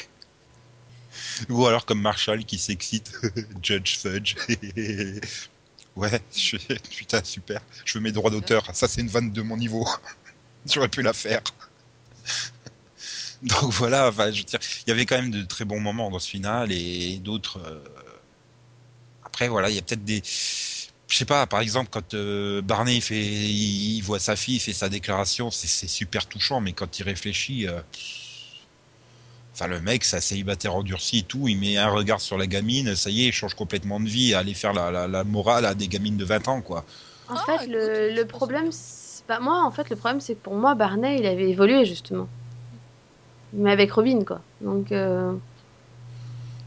[1.48, 3.12] Ou alors comme Marshall qui s'excite,
[3.62, 4.36] Judge Fudge.
[5.96, 6.56] ouais, je...
[6.96, 7.60] putain, super.
[7.84, 8.64] Je veux mes droits d'auteur.
[8.72, 9.84] Ça, c'est une vanne de mon niveau.
[10.66, 11.42] J'aurais pu la faire.
[13.62, 16.10] Donc voilà, enfin, je veux dire, il y avait quand même de très bons moments
[16.10, 17.58] dans ce final et d'autres.
[17.58, 17.84] euh,
[19.22, 20.22] Après, voilà, il y a peut-être des.
[21.06, 24.56] Je sais pas, par exemple, quand euh, Barney il fait, il, il voit sa fille,
[24.56, 27.80] il fait sa déclaration, c'est super touchant, mais quand il réfléchit, euh,
[29.54, 32.46] enfin le mec, c'est un célibataire endurci et tout, il met un regard sur la
[32.46, 35.64] gamine, ça y est, il change complètement de vie, aller faire la, la, la morale
[35.66, 36.84] à des gamines de 20 ans, quoi.
[37.28, 38.70] En Ah, fait, écoute, le, problème,
[39.26, 39.64] pas moi.
[39.64, 42.30] En fait, le problème, c'est que pour moi, Barney, il avait évolué justement,
[43.54, 44.40] mais avec Robin, quoi.
[44.60, 45.34] Donc, euh,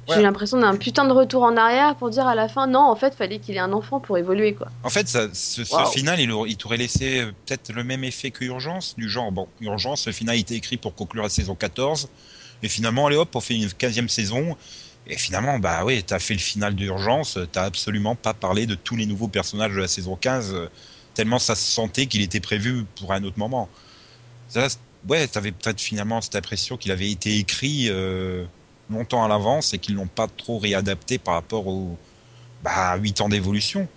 [0.08, 0.24] j'ai Ouais.
[0.24, 3.14] l'impression d'un putain de retour en arrière pour dire à la fin, non, en fait,
[3.16, 4.72] fallait qu'il ait un enfant pour évoluer, quoi.
[4.84, 8.32] En fait, ça, ce, final, il, aurait- il t'aurait laissé euh, peut-être le même effet
[8.32, 11.56] que Urgence, du genre, bon, Urgence, le final a été écrit pour conclure la saison
[11.56, 12.10] 14,
[12.62, 14.56] et finalement, allez hop, on fait une 15e saison,
[15.06, 18.96] et finalement, bah oui, t'as fait le final d'Urgence, t'as absolument pas parlé de tous
[18.96, 20.70] les nouveaux personnages de la saison 15, euh,
[21.14, 23.72] tellement ça se sentait qu'il était prévu pour un autre moment.
[24.48, 24.68] Ça,
[25.10, 28.46] ouais, t'avais peut-être finalement cette impression qu'il avait été écrit euh,
[28.90, 31.98] longtemps à l'avance et qu'ils l'ont pas trop réadapté par rapport aux
[32.64, 33.88] bah, 8 ans d'évolution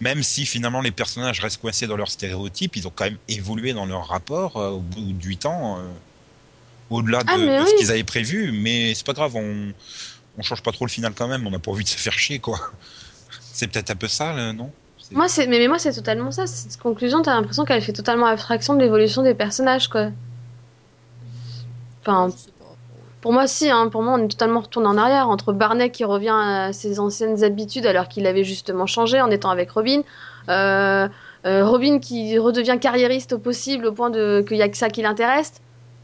[0.00, 3.72] même si finalement les personnages restent coincés dans leurs stéréotypes, ils ont quand même évolué
[3.72, 5.82] dans leur rapport euh, au bout de 8 ans, euh,
[6.90, 7.70] au-delà de, Ah, mais de oui.
[7.70, 8.52] ce qu'ils avaient prévu.
[8.52, 9.72] Mais c'est pas grave, on,
[10.36, 12.18] on change pas trop le final quand même, on n'a pas envie de se faire
[12.18, 12.58] chier, quoi.
[13.52, 14.70] C'est peut-être un peu ça, là, non?
[15.12, 16.46] Moi, c'est, mais, mais moi, c'est totalement ça.
[16.46, 20.10] Cette conclusion, t'as l'impression qu'elle fait totalement abstraction de l'évolution des personnages, quoi.
[22.06, 22.28] Enfin.
[23.22, 25.28] Pour moi, si, hein, pour moi, on est totalement retourné en arrière.
[25.28, 29.50] Entre Barney qui revient à ses anciennes habitudes alors qu'il avait justement changé en étant
[29.50, 30.02] avec Robin,
[30.48, 31.08] euh,
[31.44, 34.90] euh, Robin qui redevient carriériste au possible au point de qu'il y a que ça
[34.90, 35.54] qui l'intéresse,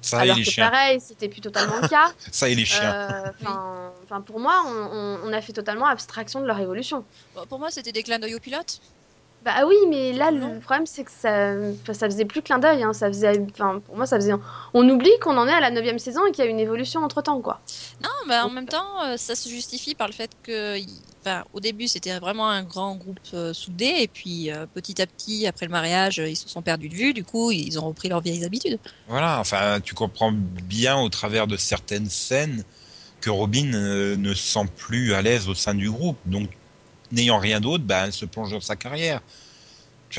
[0.01, 0.69] Ça alors et les que chiens.
[0.69, 2.11] pareil, c'était plus totalement le cas.
[2.33, 2.93] Ça et les chiens.
[2.93, 7.05] Euh, Enfin, enfin, pour moi, on, on- on a fait totalement abstraction de leur évolution.
[7.37, 8.81] Bon, pour moi, c'était des clins d'œil au pilote.
[9.45, 10.55] Bah oui, mais là, Non.
[10.55, 12.83] le problème, c'est que ça, enfin, ça faisait plus clin d'œil.
[12.85, 14.33] Hein, ça faisait, enfin, pour moi, ça faisait.
[14.73, 17.03] On oublie qu'on en est à la 9 saison et qu'il y a une évolution
[17.03, 17.61] entre temps, quoi.
[18.03, 20.79] Non, bah, en même temps, euh, ça se justifie par le fait que,
[21.21, 25.07] enfin, au début, c'était vraiment un grand groupe euh, soudé, et puis euh, petit à
[25.07, 27.13] petit, après le mariage, ils se sont perdus de vue.
[27.13, 28.79] Du coup, ils ont repris leurs vieilles habitudes.
[29.09, 32.63] Voilà, enfin, tu comprends bien au travers de certaines scènes
[33.21, 36.19] que Robin euh, ne se sent plus à l'aise au sein du groupe.
[36.27, 36.49] Donc,
[37.13, 39.21] n'ayant rien d'autre, ben, elle se plonge dans sa carrière.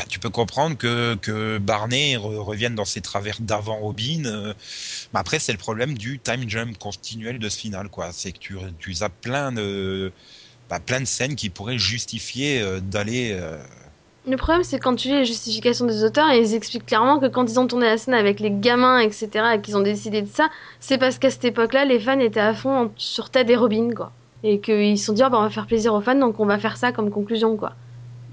[0.10, 4.24] Tu peux comprendre que, que Barney re- revienne dans ses travers d'avant Robin.
[4.26, 4.54] euh,
[5.14, 7.90] mais après, c'est le problème du time jump continuel de ce final.
[8.12, 8.58] C'est que tu,
[9.04, 10.12] as plein de,
[10.70, 13.32] bah, plein de scènes qui pourraient justifier euh, d'aller.
[13.34, 13.64] euh,
[14.26, 17.46] Le problème, c'est quand tu lis les justifications des auteurs, ils expliquent clairement que quand
[17.50, 20.50] ils ont tourné la scène avec les gamins, etc., et qu'ils ont décidé de ça,
[20.80, 24.14] c'est parce qu'à cette époque-là, les fans étaient à fond sur Ted et Robin, quoi.
[24.44, 26.46] Et qu'ils se sont dit, Ah, bah, on va faire plaisir aux fans, donc on
[26.46, 27.74] va faire ça comme conclusion, quoi.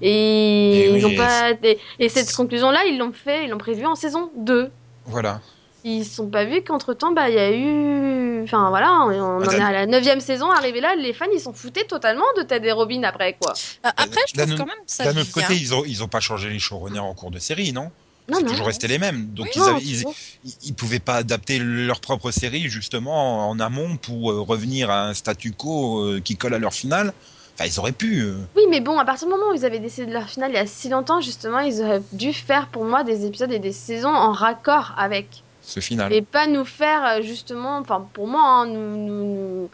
[0.01, 1.51] Et, Et ils oui, ont et pas.
[1.63, 4.69] Et, et cette conclusion-là, ils l'ont fait, ils l'ont prévue en saison 2.
[5.05, 5.41] Voilà.
[5.83, 8.43] Ils se sont pas vus qu'entre temps, bah, il y a eu.
[8.43, 11.39] Enfin, voilà, on, on en est à la 9 saison, arrivé là, les fans, ils
[11.39, 13.53] s'en foutaient totalement de Ted et Robin après, quoi.
[13.85, 16.07] Euh, après, je d'un trouve quand même ça D'un autre côté, ils ont, ils ont
[16.07, 17.91] pas changé les showrunners en cours de série, non?
[18.29, 18.51] Non, C'est non.
[18.51, 19.27] toujours resté les mêmes.
[19.33, 23.97] Donc Oui, ils, avaient- ils, ils, pouvaient pas adapter leur propre série justement en amont
[23.97, 27.13] pour euh, revenir à un statu quo euh, qui colle à leur finale.
[27.55, 28.21] Enfin, ils auraient pu.
[28.21, 28.37] euh.
[28.55, 30.55] Oui, mais bon, à partir du moment où ils avaient décidé de leur finale il
[30.55, 33.73] y a si longtemps, justement, ils auraient dû faire pour moi des épisodes et des
[33.73, 35.27] saisons en raccord avec.
[35.61, 36.11] ce final.
[36.13, 39.69] Et pas nous faire, justement, enfin, pour moi, hein, nous, nous- nous-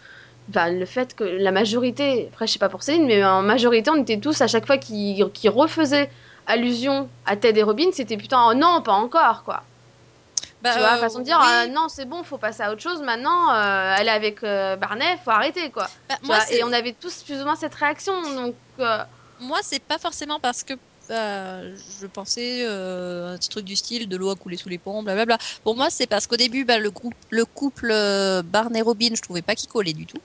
[0.50, 3.90] enfin, le fait que la majorité, après, je sais pas pour Céline, mais en majorité,
[3.92, 6.10] on était tous, à chaque fois qu'ils qu'ils refaisaient
[6.48, 9.64] allusion à Ted et Robin, c'était putain, oh non, pas encore, quoi.
[10.62, 11.46] Bah, tu vois, euh, façon de dire, oui.
[11.48, 14.76] ah, non, c'est bon, faut passer à autre chose maintenant, euh, elle est avec euh,
[14.76, 15.88] Barney, faut arrêter, quoi.
[16.10, 18.56] Bah, moi, vois, et on avait tous plus ou moins cette réaction, donc.
[18.80, 19.04] euh,
[19.40, 20.74] Moi, c'est pas forcément parce que
[21.10, 24.78] euh, je pensais euh, un petit truc du style de l'eau a coulé sous les
[24.80, 25.38] ponts, blablabla.
[25.64, 29.42] Pour moi, c'est parce qu'au début, bah, le, groupe, le couple euh, Barney-Robin, je trouvais
[29.42, 30.18] pas qu'il collait du tout.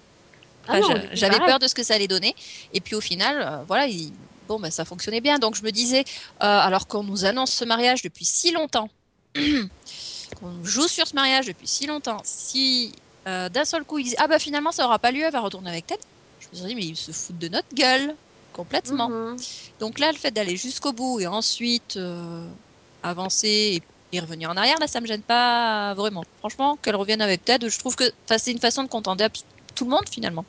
[0.66, 2.34] ah Enfin, J'avais peur de ce que ça allait donner.
[2.72, 4.14] Et puis au final, euh, voilà, il-
[4.48, 5.38] bon, bah, ça fonctionnait bien.
[5.38, 6.04] Donc je me disais, euh,
[6.40, 8.90] alors qu'on nous annonce ce mariage depuis si longtemps,
[9.34, 12.92] qu'on joue sur ce mariage depuis si longtemps, si
[13.26, 15.40] euh, d'un seul coup ils disent ah bah finalement ça aura pas lieu, elle va
[15.40, 16.00] retourner avec Ted,
[16.40, 18.14] je me suis dit mais ils se foutent de notre gueule
[18.52, 19.08] complètement.
[19.08, 19.36] Mhm.
[19.80, 22.46] Donc là, le fait d'aller jusqu'au bout et ensuite euh,
[23.02, 26.22] avancer et, et revenir en arrière, là, ça me gêne pas vraiment.
[26.38, 28.04] Franchement, qu'elle revienne avec Ted, je trouve que
[28.36, 29.26] c'est une façon de contenter
[29.74, 30.44] tout le monde finalement.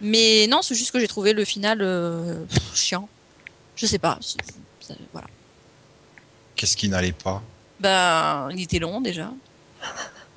[0.00, 3.08] Mais non, c'est juste que j'ai trouvé le final euh, pff, chiant.
[3.76, 4.18] Je sais pas.
[4.20, 5.26] ça- voilà.
[6.56, 7.42] Qu'est-ce qui n'allait pas?
[7.80, 9.30] Ben, il était long déjà.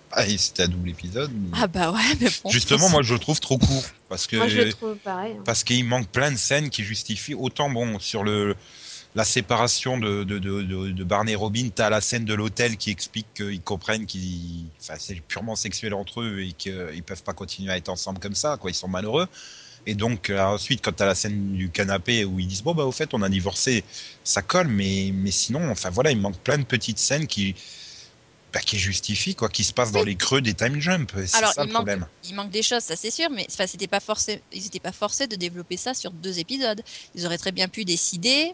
[0.09, 1.31] Ah, c'était un double épisode.
[1.33, 2.49] mais- Ah bah ouais, mais bon.
[2.49, 5.35] Justement, moi je le trouve trop court parce que Moi, je le trouve pareil.
[5.37, 5.41] hein.
[5.45, 8.55] parce qu'il manque plein de scènes qui justifient autant bon sur le
[9.17, 13.25] la séparation de, de, de, Barney et Robin, t'as la scène de l'hôtel qui explique
[13.33, 17.77] qu'ils comprennent qu'ils, enfin, c'est purement sexuel entre eux et qu'ils peuvent pas continuer à
[17.77, 18.69] être ensemble comme ça, quoi.
[18.69, 19.27] Ils sont malheureux.
[19.87, 22.83] Et donc euh, ensuite, quand t'as la scène du canapé où ils disent bon bah
[22.83, 23.83] au fait on a divorcé,
[24.23, 27.55] ça colle, mais mais sinon, enfin voilà, il manque plein de petites scènes qui
[28.57, 30.07] bah, qui justifient quoi, qui se passent dans Oui.
[30.07, 31.11] les creux des time jump.
[31.27, 32.07] C'est Alors, ça il le manque, problème.
[32.23, 34.91] il manque des choses, ça c'est sûr, mais enfin, c'était pas forcé, ils n'étaient pas
[34.91, 36.81] forcés de développer ça sur deux épisodes.
[37.13, 38.51] Ils auraient très bien pu décider,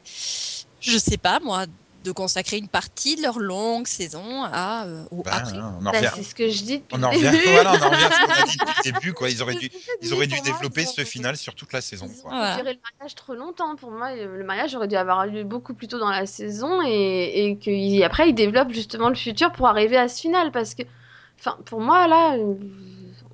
[0.82, 1.68] je sais pas moi,
[2.04, 5.58] de consacrer une partie de leur longue saison à euh, au Ben, après.
[5.58, 6.10] on en Bah, revient.
[6.16, 7.52] c'est ce que je dis depuis On en revient, début.
[7.52, 9.30] voilà, on en revient à ce qu'on a dit depuis le début, quoi.
[9.30, 9.70] Ils auraient dû,
[10.02, 12.32] ils auraient dû développer ce final sur toute la saison, Ils ont quoi.
[12.32, 12.56] Voilà.
[12.58, 13.76] duré le mariage trop longtemps.
[13.76, 16.82] Pour moi, le le mariage aurait dû avoir lieu beaucoup plus tôt dans la saison
[16.86, 20.52] et, et qu'après, ils développent justement le futur pour arriver à ce final.
[20.52, 20.84] Parce que,
[21.40, 22.56] enfin, pour moi, là, euh,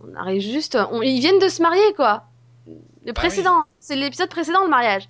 [0.08, 0.78] on arrive juste.
[0.92, 2.26] on- ils viennent de se marier, quoi.
[2.68, 2.74] Le
[3.08, 5.10] Bah précédent, c'est l'épisode précédent, le mariage.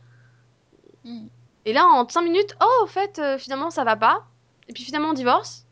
[1.03, 1.27] Mm.
[1.69, 4.23] Et là, en 5 minutes, oh, au fait, euh, finalement, ça va pas.
[4.67, 5.65] Et puis finalement, on divorce.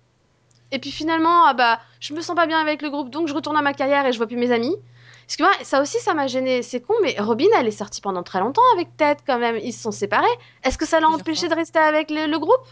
[0.71, 3.33] Et puis finalement, ah bah, je me sens pas bien avec le groupe, donc je
[3.33, 4.75] retourne à ma carrière et je vois plus mes amis.
[5.25, 6.61] Parce que moi, ça aussi, ça m'a gêné.
[6.61, 9.57] C'est con, mais Robin, elle est sortie pendant très longtemps avec Ted quand même.
[9.57, 10.27] Ils se sont séparés.
[10.63, 11.49] Est-ce que ça l'a empêché fois.
[11.49, 12.67] de rester avec le, le groupe?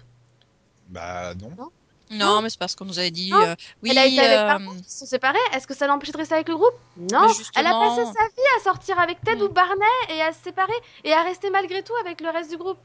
[0.90, 1.72] Bah, non.
[2.12, 3.42] Non, mais c'est parce qu'on nous avait dit, Non.
[3.42, 5.40] euh, oui, Elle a été avec euh, ils se sont séparés.
[5.54, 6.76] Est-ce que ça l'a empêché de rester avec le groupe?
[6.98, 7.28] Non.
[7.56, 9.46] Elle a passé sa vie à sortir avec Ted Mm.
[9.46, 12.58] ou Barney et à se séparer et à rester malgré tout avec le reste du
[12.58, 12.78] groupe.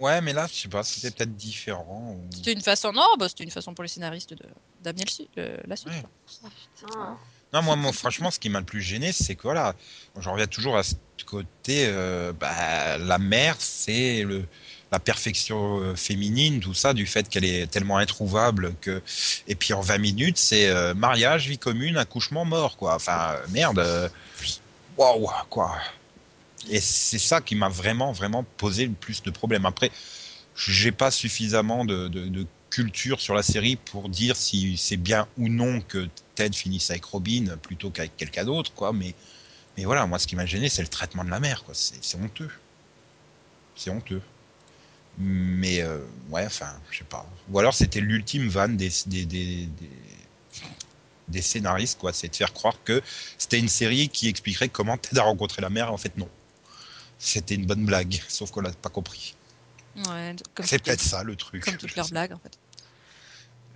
[0.00, 2.16] Ouais, mais là, je sais pas, c'était peut-être différent.
[2.18, 4.44] ou- c'était une façon, non, bah, c'était une façon pour les scénaristes de
[4.80, 5.92] d'amener le su- le- la suite.
[5.92, 6.02] Ouais.
[6.44, 6.48] Oh,
[6.80, 7.18] putain.
[7.52, 9.74] Non, moi, moi, franchement, ce qui m'a le plus gêné, c'est que voilà,
[10.18, 10.94] j'en reviens toujours à ce
[11.26, 14.44] côté, euh, bah, la mère, c'est le,
[14.90, 19.02] la perfection euh, féminine, tout ça, du fait qu'elle est tellement introuvable que,
[19.46, 22.94] et puis en 20 minutes, c'est euh, mariage, vie commune, accouchement, mort, quoi.
[22.94, 24.10] Enfin, merde,
[24.96, 25.78] waouh, quoi.
[26.70, 29.66] Et c'est ça qui m'a vraiment, vraiment posé le plus de problèmes.
[29.66, 29.90] Après,
[30.56, 35.82] j'ai pas suffisamment de, culture sur la série pour dire si c'est bien ou non
[35.82, 38.94] que Ted finisse avec Robin plutôt qu'avec quelqu'un d'autre, quoi.
[38.94, 39.14] Mais,
[39.76, 41.74] mais voilà, moi, ce qui m'a gêné, c'est le traitement de la mère, quoi.
[41.74, 42.50] C'est honteux.
[43.76, 44.22] C'est honteux.
[45.18, 45.98] Mais, euh,
[46.30, 47.26] ouais, enfin, je sais pas.
[47.50, 48.90] Ou alors, c'était l'ultime vanne des,
[51.28, 52.14] des scénaristes, quoi.
[52.14, 53.02] C'est de faire croire que
[53.36, 55.92] c'était une série qui expliquerait comment Ted a rencontré la mère.
[55.92, 56.28] En fait, non.
[57.24, 59.36] C'était une bonne blague, sauf qu'on l'a pas compris.
[60.08, 61.64] Ouais, C'est peut-être ça, le truc.
[61.64, 62.58] comme toutes leurs blagues en fait.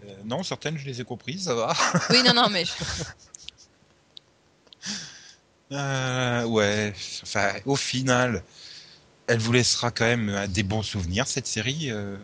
[0.04, 1.72] Euh, non, certaines, je les ai comprises, ça va.
[2.10, 2.64] Oui, non, non, mais
[5.72, 8.42] Euh, ouais, enfin, au final,
[9.26, 11.90] elle vous laissera quand même euh, des bons souvenirs, cette série.
[11.90, 12.16] euh.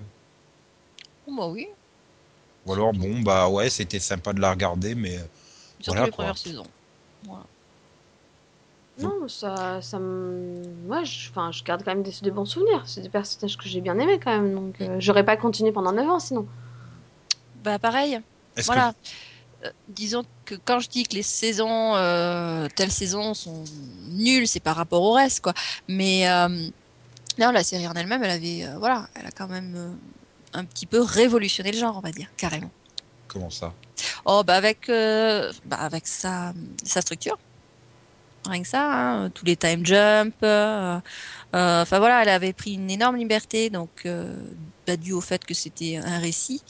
[1.27, 1.69] Oh, bah oui,
[2.67, 6.25] Ou alors, bon, bah ouais, c'était sympa de la regarder, mais surtout Voilà, les quoi.
[6.25, 6.67] premières saisons.
[7.25, 7.45] Voilà.
[8.99, 10.63] Non, ça, ça me.
[10.87, 12.83] Ouais, je, enfin, je garde quand même des, des bons souvenirs.
[12.87, 14.55] C'est des personnages que j'ai bien aimés quand même.
[14.55, 16.47] Donc, euh, j'aurais pas continué pendant 9 ans sinon.
[17.65, 18.21] Bah pareil,
[18.67, 18.93] voilà.
[19.65, 23.65] Euh, disons que quand je dis que les saisons, euh, telles saisons sont
[24.11, 25.55] nulles, c'est par rapport au reste, quoi.
[25.89, 26.49] Mais euh,
[27.39, 29.95] non, la série en elle-même, elle avait, euh, voilà, elle a quand même euh,
[30.53, 32.73] un petit peu révolutionné le genre, on va dire, carrément.
[33.29, 33.73] comment ça?
[34.25, 36.53] Oh, bah avec, euh, bah avec sa,
[36.85, 37.39] sa structure.
[38.45, 40.35] Rien que ça, hein, tous les time jump.
[40.43, 40.99] euh,
[41.55, 44.35] euh, Enfin voilà, elle avait pris une énorme liberté, donc euh,
[44.87, 46.63] bah, dû au fait que c'était un récit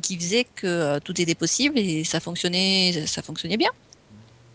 [0.00, 3.70] qui faisait que euh, tout était possible et ça fonctionnait, ça fonctionnait bien.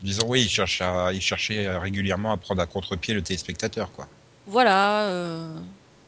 [0.02, 4.08] Disons, oui, il, cherche à, il cherchait régulièrement à prendre à contre-pied le téléspectateur, quoi.
[4.48, 5.56] Voilà, euh,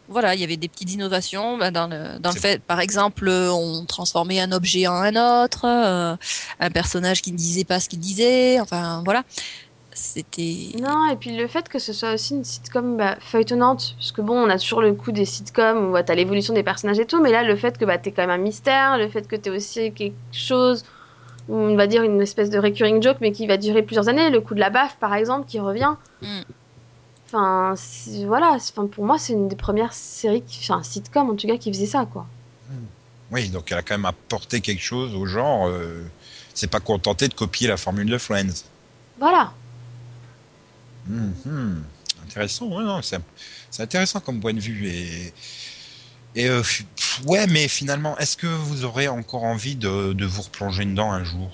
[0.09, 3.29] voilà, il y avait des petites innovations bah, dans le dans le fait, par exemple,
[3.29, 6.15] on transformait un objet en un autre, euh,
[6.59, 9.23] un personnage qui ne disait pas ce qu'il disait, enfin voilà,
[9.97, 10.71] c'était.
[10.79, 14.21] Non, et puis le fait que ce soit aussi une sitcom bah, feuilletonnante, parce que
[14.21, 17.05] bon, on a toujours le coup des sitcoms où bah, t'as l'évolution des personnages et
[17.05, 19.35] tout, mais là, le fait que bah, t'es quand même un mystère, le fait que
[19.35, 20.83] t'es aussi quelque chose,
[21.49, 24.29] où on va dire une espèce de recurring joke, mais qui va durer plusieurs années,
[24.29, 25.95] le coup de la baffe par exemple, qui revient.
[26.21, 26.41] Mm.
[27.27, 27.73] Enfin,
[28.25, 31.57] voilà, enfin, pour moi, c'est une des premières séries, qui, enfin, sitcom en tout cas,
[31.57, 32.25] qui faisait ça, quoi.
[33.31, 35.67] Oui, donc elle a quand même apporté quelque chose au genre.
[35.67, 36.03] euh,
[36.53, 38.63] c'est pas contenté de copier la formule de Friends.
[39.19, 39.51] Voilà.
[41.07, 41.83] Mhm.
[42.23, 43.19] Intéressant, ouais, non, c'est
[43.69, 44.87] c'est intéressant comme point de vue.
[44.87, 45.33] Et,
[46.35, 46.63] et euh,
[47.25, 51.23] ouais, mais finalement, est-ce que vous aurez encore envie de, de vous replonger dedans un
[51.23, 51.51] jour?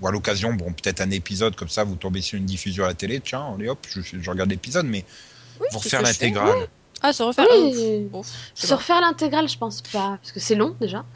[0.00, 2.88] Ou à l'occasion, bon, peut-être un épisode comme ça, vous tombez sur une diffusion à
[2.88, 5.04] la télé, tiens, allez hop, je, je regarde l'épisode, mais
[5.60, 6.68] Oui, vous refaire l'intégrale.
[7.02, 7.46] Ah, se refaire.
[7.50, 8.08] Oui.
[8.54, 8.76] Se pas.
[8.76, 11.04] refaire l'intégrale, je pense pas, parce que c'est long déjà.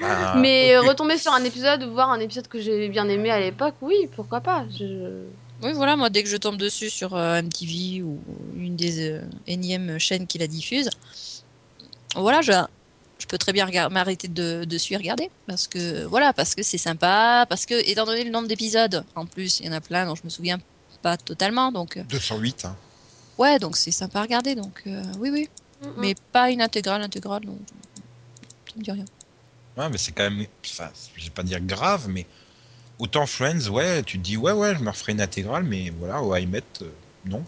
[0.00, 3.40] Bah, Mais retomber sur un épisode ou voir un épisode que j'ai bien aimé à
[3.40, 4.64] l'époque, oui, pourquoi pas.
[4.78, 5.24] Je...
[5.62, 8.20] Oui, voilà, moi, dès que je tombe dessus sur euh, MTV ou
[8.56, 10.88] une des euh, énièmes chaînes qui la diffuse,
[12.14, 12.52] voilà, je,
[13.18, 15.30] je peux très bien m'arrêter de, dessus et regarder.
[15.46, 19.26] Parce que, voilà, parce que c'est sympa, parce que, étant donné le nombre d'épisodes, en
[19.26, 20.58] plus, il y en a plein dont je me souviens
[21.02, 22.76] pas totalement, donc, euh, 208, hein.
[23.38, 25.48] ouais, donc c'est sympa à regarder, donc, euh, oui, oui.
[25.96, 27.56] Mais pas une intégrale, intégrale, non.
[28.66, 29.04] Ça me dit rien.
[29.76, 32.26] Ouais, mais c'est quand même, enfin, je vais pas dire grave, mais
[32.98, 36.22] autant Friends, ouais, tu te dis, ouais, ouais, je me referai une intégrale, mais voilà,
[36.22, 36.90] au I Met, euh,
[37.26, 37.44] non.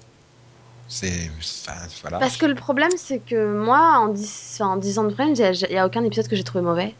[0.88, 2.18] C'est, enfin, voilà.
[2.18, 5.34] Parce que le problème, c'est que moi, en 10, enfin, en 10 ans de Friends,
[5.34, 6.94] il n'y a, aucun épisode que j'ai trouvé mauvais.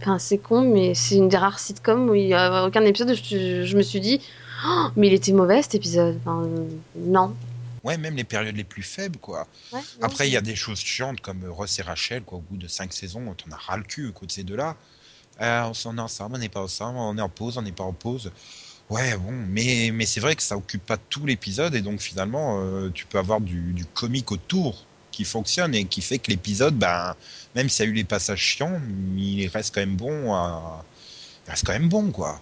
[0.00, 3.10] Enfin, c'est con, mais c'est une des rares sitcoms où il n'y a aucun épisode
[3.10, 4.20] où je, je me suis dit,
[4.64, 6.18] Oh, mais il était mauvais cet épisode.
[6.20, 7.34] Enfin, euh, non.
[7.82, 9.48] Ouais, même les périodes les plus faibles, quoi.
[9.72, 12.38] Ouais, Après, il y a des choses chiantes comme Ross et Rachel, quoi.
[12.38, 14.76] Au bout de 5 saisons, t'en as ras le cul, quoi, de ces deux-là.
[15.40, 17.72] Euh, on s'en est ensemble, on n'est pas ensemble, on est en pause, on n'est
[17.72, 18.30] pas en pause.
[18.90, 22.60] Ouais, bon, mais, mais c'est vrai que ça occupe pas tout l'épisode, et donc finalement,
[22.60, 26.74] euh, tu peux avoir du, du comique autour qui fonctionne et qui fait que l'épisode,
[26.74, 27.14] ben,
[27.54, 28.80] même s'il y a eu les passages chiants,
[29.16, 30.84] il reste quand même bon à...
[31.46, 32.40] Il reste quand même bon, quoi.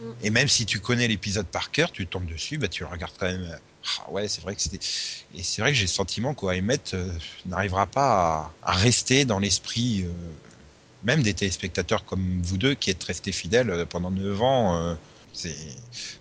[0.00, 0.04] Mm.
[0.22, 3.12] Et même si tu connais l'épisode par cœur, tu tombes dessus, bah, tu le regardes
[3.18, 3.58] quand même.
[3.98, 4.78] Ah ouais, c'est vrai que c'était.
[5.34, 7.10] Et c'est vrai que j'ai le sentiment qu'au Emmett euh,
[7.46, 10.12] n'arrivera pas à, à rester dans l'esprit, euh,
[11.04, 14.96] même des téléspectateurs comme vous deux qui êtes restés fidèles euh, pendant 9 ans.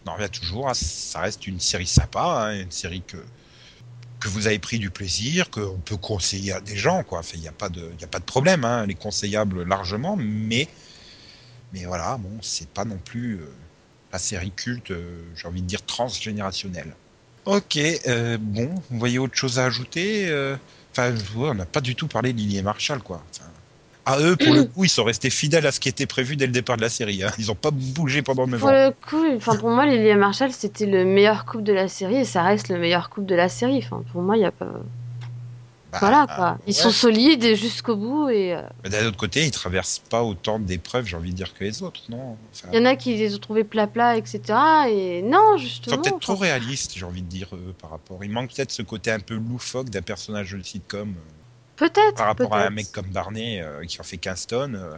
[0.05, 0.71] on en revient toujours.
[0.75, 3.17] ça reste une série sympa, hein, une série que
[4.19, 7.53] que vous avez pris du plaisir, qu'on peut conseiller à des gens, il n'y a
[7.53, 7.89] pas de,
[8.25, 10.67] problème, hein, elle est conseillable largement, mais
[11.71, 13.49] mais voilà, bon, c'est pas non plus euh,
[14.11, 16.95] la série culte, euh, j'ai envie de dire transgénérationnelle.
[17.45, 17.79] Ok,
[18.41, 20.29] bon, vous voyez autre chose à ajouter
[20.91, 23.23] Enfin, on n'a pas du tout parlé de Lily et Marshall, quoi.
[24.09, 26.45] À eux, pour le coup, ils sont restés fidèles à ce qui était prévu dès
[26.47, 27.23] le départ de la série.
[27.23, 27.31] hein.
[27.37, 28.71] Ils n'ont pas bougé pendant 9 Pour ans.
[28.71, 32.17] le coup, enfin, pour moi, Lily et Marshall, c'était le meilleur couple de la série
[32.17, 33.77] et ça reste le meilleur couple de la série.
[33.79, 34.67] Enfin, pour moi, il y a pas.
[35.91, 36.59] Bah, voilà quoi.
[36.67, 36.73] Ils ouais.
[36.73, 41.05] sont solides jusqu'au bout et euh, Mais d'un autre côté, ils traversent pas autant d'épreuves,
[41.07, 42.37] j'ai envie de dire, que les autres, non?
[42.53, 44.59] Enfin, il y en a qui les ont trouvés plat-plat, etc.
[44.89, 45.95] Et non, Ils justement.
[45.95, 48.23] sont peut-être enfin, trop réalistes, j'ai envie de dire, eux, par rapport.
[48.23, 51.09] Il manque peut-être ce côté un peu loufoque d'un personnage de sitcom.
[51.17, 51.38] euh,
[51.79, 52.15] Peut-être.
[52.15, 54.75] par rapport à un mec comme Barney euh, qui en fait 15 tonnes.
[54.75, 54.97] euh,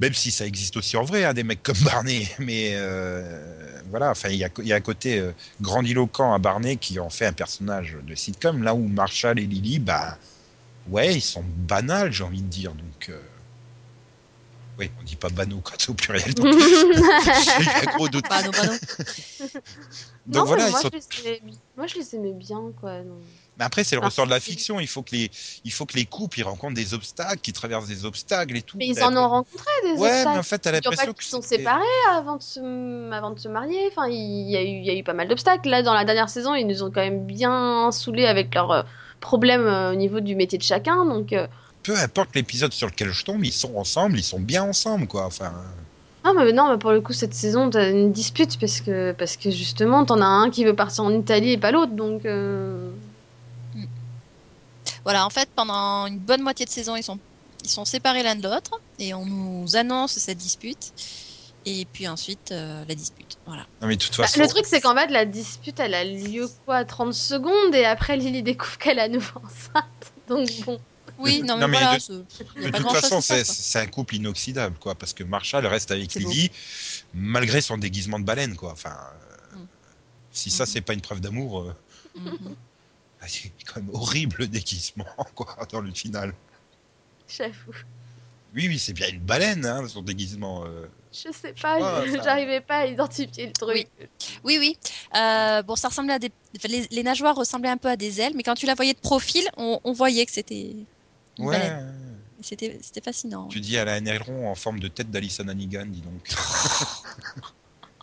[0.00, 2.28] même si ça existe aussi en vrai, hein, des mecs comme Barney.
[2.40, 6.38] Mais euh, voilà, enfin, il y a, il y a un côté euh, grandiloquent à
[6.38, 8.62] Barney qui en fait un personnage de sitcom.
[8.64, 10.18] Là où Marshall et Lily, bah,
[10.88, 12.72] ouais, ils sont banals, j'ai envie de dire.
[12.72, 13.20] Donc, euh,
[14.78, 16.34] oui, on dit pas banaux quand c'est au pluriel.
[16.34, 16.52] Donc,
[17.60, 18.24] j'ai un gros doute.
[18.30, 18.78] Non, non.
[20.26, 21.42] Donc non, voilà, moi, sont je les aimais...
[21.76, 23.02] moi je les aimais bien quoi.
[23.02, 23.22] donc.
[23.58, 24.80] Mais après, c'est le Ah, ressort de la fiction.
[24.80, 25.30] Il faut que les,
[25.64, 28.78] il faut que les couples, ils rencontrent des obstacles, qu'ils traversent des obstacles et tout.
[28.78, 30.38] Mais ils Ben, en ont rencontré des Ouais, mais obstacles.
[30.38, 33.78] en fait, t'as l'impression qu'ils sont séparés avant de se, avant de se marier.
[33.90, 35.68] Enfin, il y, a eu, il y a eu pas mal d'obstacles.
[35.68, 38.82] Là, dans la dernière saison, ils nous ont quand même bien saoulés avec leurs euh,
[39.20, 41.04] problèmes euh, au niveau du métier de chacun.
[41.04, 41.46] Donc, euh,
[41.82, 45.26] Peu importe l'épisode sur lequel je tombe, ils sont ensemble, ils sont bien ensemble, quoi.
[45.26, 45.52] Enfin,
[46.24, 49.36] ah, mais non, mais pour le coup, cette saison, t'as une dispute parce que, parce
[49.36, 51.92] que justement, t'en as un qui veut partir en Italie et pas l'autre.
[51.92, 52.92] Donc, euh,
[55.04, 57.18] Voilà, en fait, pendant une bonne moitié de saison, ils sont,
[57.64, 60.92] ils sont séparés l'un de l'autre et on nous annonce cette dispute.
[61.64, 63.36] Et puis ensuite, euh, la dispute.
[63.46, 63.66] Voilà.
[63.80, 64.40] non, mais de toute bah, façon.
[64.40, 68.16] le truc, c'est qu'en fait, la dispute, elle a lieu quoi 30 secondes et après,
[68.16, 69.84] Lily découvre qu'elle est à nouveau enceinte.
[70.28, 70.80] Donc, bon.
[71.18, 71.98] Oui, non, mais, Non, mais voilà.
[71.98, 76.18] de- toute façon, c'est un couple inoxydable, quoi, parce que Marshall reste avec beau.
[76.30, 76.50] Lily,
[77.12, 78.72] malgré son déguisement de baleine, quoi.
[78.72, 78.96] Enfin,
[79.52, 79.66] euh, Mm.
[80.32, 80.70] si ça, Mhm.
[80.70, 81.74] c'est pas une preuve d'amour, euh,
[82.16, 82.38] Mhm.
[82.46, 82.48] ah,
[83.28, 85.04] c'est quand même horrible le déguisement,
[85.34, 86.34] quoi, dans le final.
[87.28, 87.74] J'avoue.
[88.54, 90.64] Oui, oui, c'est bien une baleine, hein, son déguisement.
[90.66, 90.86] euh.
[91.12, 93.88] Je sais pas, j'arrivais pas à identifier le truc.
[94.44, 94.76] Oui, oui.
[95.14, 96.30] Euh, bon, ça ressemblait à des.
[96.56, 98.92] enfin, les, les nageoires ressemblaient un peu à des ailes, mais quand tu la voyais
[98.94, 100.76] de profil, on, on voyait que c'était.
[101.38, 101.52] Ouais.
[101.58, 101.98] baleine.
[102.42, 103.46] C'était c'était fascinant.
[103.48, 106.28] Tu dis, elle a un aileron en forme de tête d'Alison Hannigan, dis donc.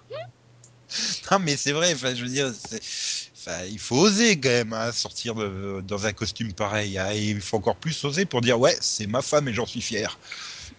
[1.31, 3.28] non, mais c'est vrai, enfin, je veux dire, c'est-
[3.69, 6.97] Il faut oser quand même hein, sortir de- dans un costume pareil.
[6.97, 9.65] hein, et il faut encore plus oser pour dire ouais, c'est ma femme et j'en
[9.65, 10.17] suis fier.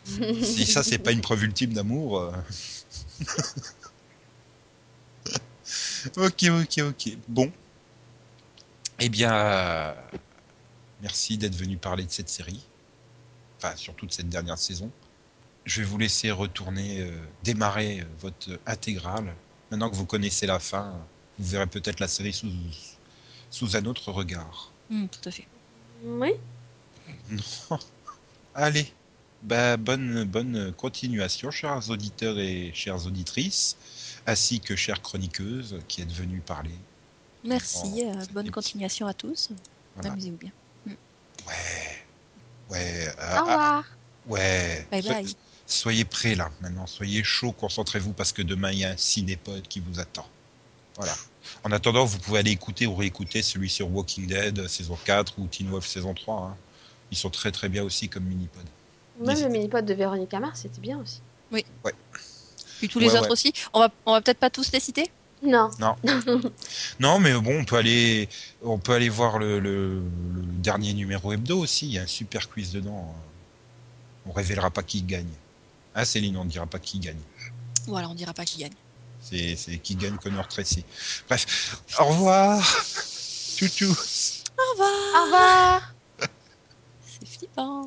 [0.43, 2.21] si ça, c'est pas une preuve ultime d'amour.
[2.21, 2.33] euh.
[6.17, 7.17] ok, ok, ok.
[7.29, 7.51] Bon.
[8.99, 9.95] Eh bien, euh,
[11.01, 12.61] merci d'être venu parler de cette série.
[13.59, 14.91] Enfin, surtout de cette dernière saison.
[15.67, 17.11] Je vais vous laisser retourner, euh,
[17.43, 19.35] démarrer euh, votre intégrale.
[19.71, 20.95] Maintenant que vous connaissez la fin,
[21.41, 22.49] vous verrez peut-être la série sous,
[23.51, 24.71] sous un autre regard.
[24.91, 25.47] Hmm, tout à fait.
[26.05, 26.33] Oui.
[27.31, 27.79] Non.
[28.55, 28.93] Allez,
[29.43, 33.77] bah, bonne, bonne continuation, chers auditeurs et chères auditrices,
[34.27, 36.75] ainsi que chères chroniqueuses qui êtes venues parler.
[37.43, 37.79] Merci.
[38.05, 39.49] Oh, euh, bonne continuation à tous.
[39.95, 40.13] Voilà.
[40.13, 40.51] Amusez-vous bien.
[40.87, 41.55] Ouais,
[42.71, 43.85] ouais, euh, Au ah, revoir.
[44.27, 44.87] ouais.
[44.91, 45.37] Bye So- bye.
[45.67, 46.87] Soyez prêts là, maintenant.
[46.87, 50.29] Soyez chaud, concentrez-vous parce que demain il y a un cinépod qui vous attend.
[50.97, 51.15] Voilà.
[51.65, 55.47] En attendant, vous pouvez aller écouter ou réécouter celui sur Walking Dead saison 4 ou
[55.47, 56.37] Teen Wolf saison 3.
[56.53, 56.57] hein.
[57.11, 58.65] Ils sont très très bien aussi comme mini-pod.
[59.21, 61.21] Le mini-pod de Véronique Mars, c'était bien aussi.
[62.79, 63.33] Puis tous les Ouais, autres ouais.
[63.33, 63.53] aussi.
[63.75, 65.11] On va, on va peut-être pas tous les citer?
[65.43, 65.71] Non.
[67.01, 68.29] Non, mais bon, on peut aller,
[68.63, 71.87] on peut aller voir le, le- le dernier numéro hebdo aussi.
[71.87, 73.15] Il y a un super quiz dedans.
[74.27, 75.29] On révélera pas qui gagne.
[75.95, 77.19] Ah, Céline, on ne dira pas qui gagne.
[77.87, 78.73] Voilà, on dira pas qui gagne.
[79.21, 80.85] C'est c'est qui gagne Connor Tracy.
[81.29, 82.61] Bref, au revoir.
[83.57, 83.91] Tchou tchou.
[84.59, 84.91] Au revoir.
[85.15, 85.95] Au revoir.
[87.01, 87.87] C'est flippant.